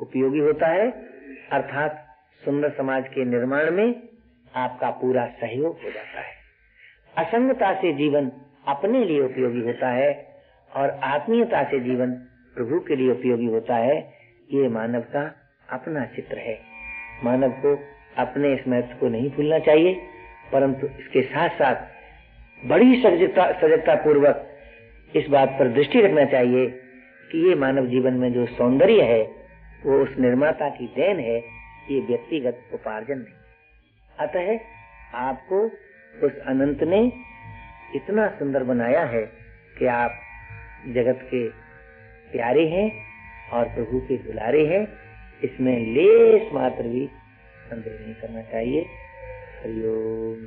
उपयोगी 0.01 0.39
होता 0.39 0.67
है। 0.67 0.91
अर्थात 1.51 2.07
सुंदर 2.45 2.69
समाज 2.69 3.07
के 3.07 3.25
निर्माण 3.25 3.71
में 3.71 4.09
आपका 4.55 4.89
पूरा 4.89 5.27
सहयोग 5.27 5.81
हो 5.83 5.91
जाता 5.91 6.21
है। 6.21 6.40
असंगता 7.15 7.73
से 7.73 7.93
जीवन 7.93 8.31
अपने 8.67 9.03
लिए 9.05 9.21
उपयोगी 9.21 9.61
होता 9.61 9.89
है 9.89 10.11
और 10.71 10.89
आत्मीयता 11.03 11.63
से 11.63 11.79
जीवन 11.79 12.11
प्रभु 12.55 12.79
के 12.79 12.95
लिए 12.95 13.11
उपयोगी 13.11 13.45
होता 13.45 13.75
है, 13.75 13.97
ये 14.49 14.67
मानव 14.69 15.01
का 15.13 15.23
अपना 15.69 16.05
चित्र 16.05 16.37
है। 16.37 16.57
मानव 17.23 17.51
को 17.65 17.75
अपने 18.17 18.53
इस 18.53 18.67
महत्व 18.67 18.95
को 18.99 19.09
नहीं 19.09 19.29
भूलना 19.29 19.59
चाहिए, 19.59 19.93
परंतु 20.51 20.87
इसके 20.99 21.21
साथ 21.21 21.49
साथ 21.49 22.67
बड़ी 22.67 23.01
सजगता 23.01 23.51
सजगता 23.51 23.95
पूर्वक 23.95 24.47
इस 25.13 25.27
बात 25.29 25.55
पर 25.59 25.73
दृष्टि 25.73 26.01
रखना 26.01 26.25
चाहिए 26.25 26.67
कि 27.31 27.47
ये 27.47 27.55
मानव 27.55 27.87
जीवन 27.87 28.13
में 28.13 28.31
जो 28.33 28.45
सौंदर्य 28.47 29.01
है, 29.03 29.21
वो 29.85 30.01
उस 30.03 30.17
निर्माता 30.19 30.69
की 30.69 30.87
देन 30.95 31.19
है, 31.19 31.37
ये 31.89 31.99
व्यक्तिगत 31.99 32.69
उपार्जन 32.73 33.17
नहीं 33.17 34.27
अतः 34.27 34.59
आपको 35.19 35.67
उस 36.23 36.37
अनंत 36.37 36.83
ने 36.83 37.11
इतना 37.95 38.27
सुंदर 38.27 38.63
बनाया 38.63 39.03
है 39.05 39.21
कि 39.79 39.85
आप 39.85 40.19
जगत 40.87 41.19
के 41.23 41.47
प्यारे 42.31 42.67
हैं 42.67 42.91
और 43.53 43.65
प्रभु 43.65 43.99
के 43.99 44.17
दुलारे 44.17 44.65
हैं। 44.65 44.87
इसमें 45.43 45.77
लेस 45.77 46.53
मात्र 46.53 46.83
भी 46.83 47.09
संदेह 47.67 47.99
नहीं 48.01 48.13
करना 48.13 48.41
चाहिए। 48.41 48.81
हरिओम 49.63 50.45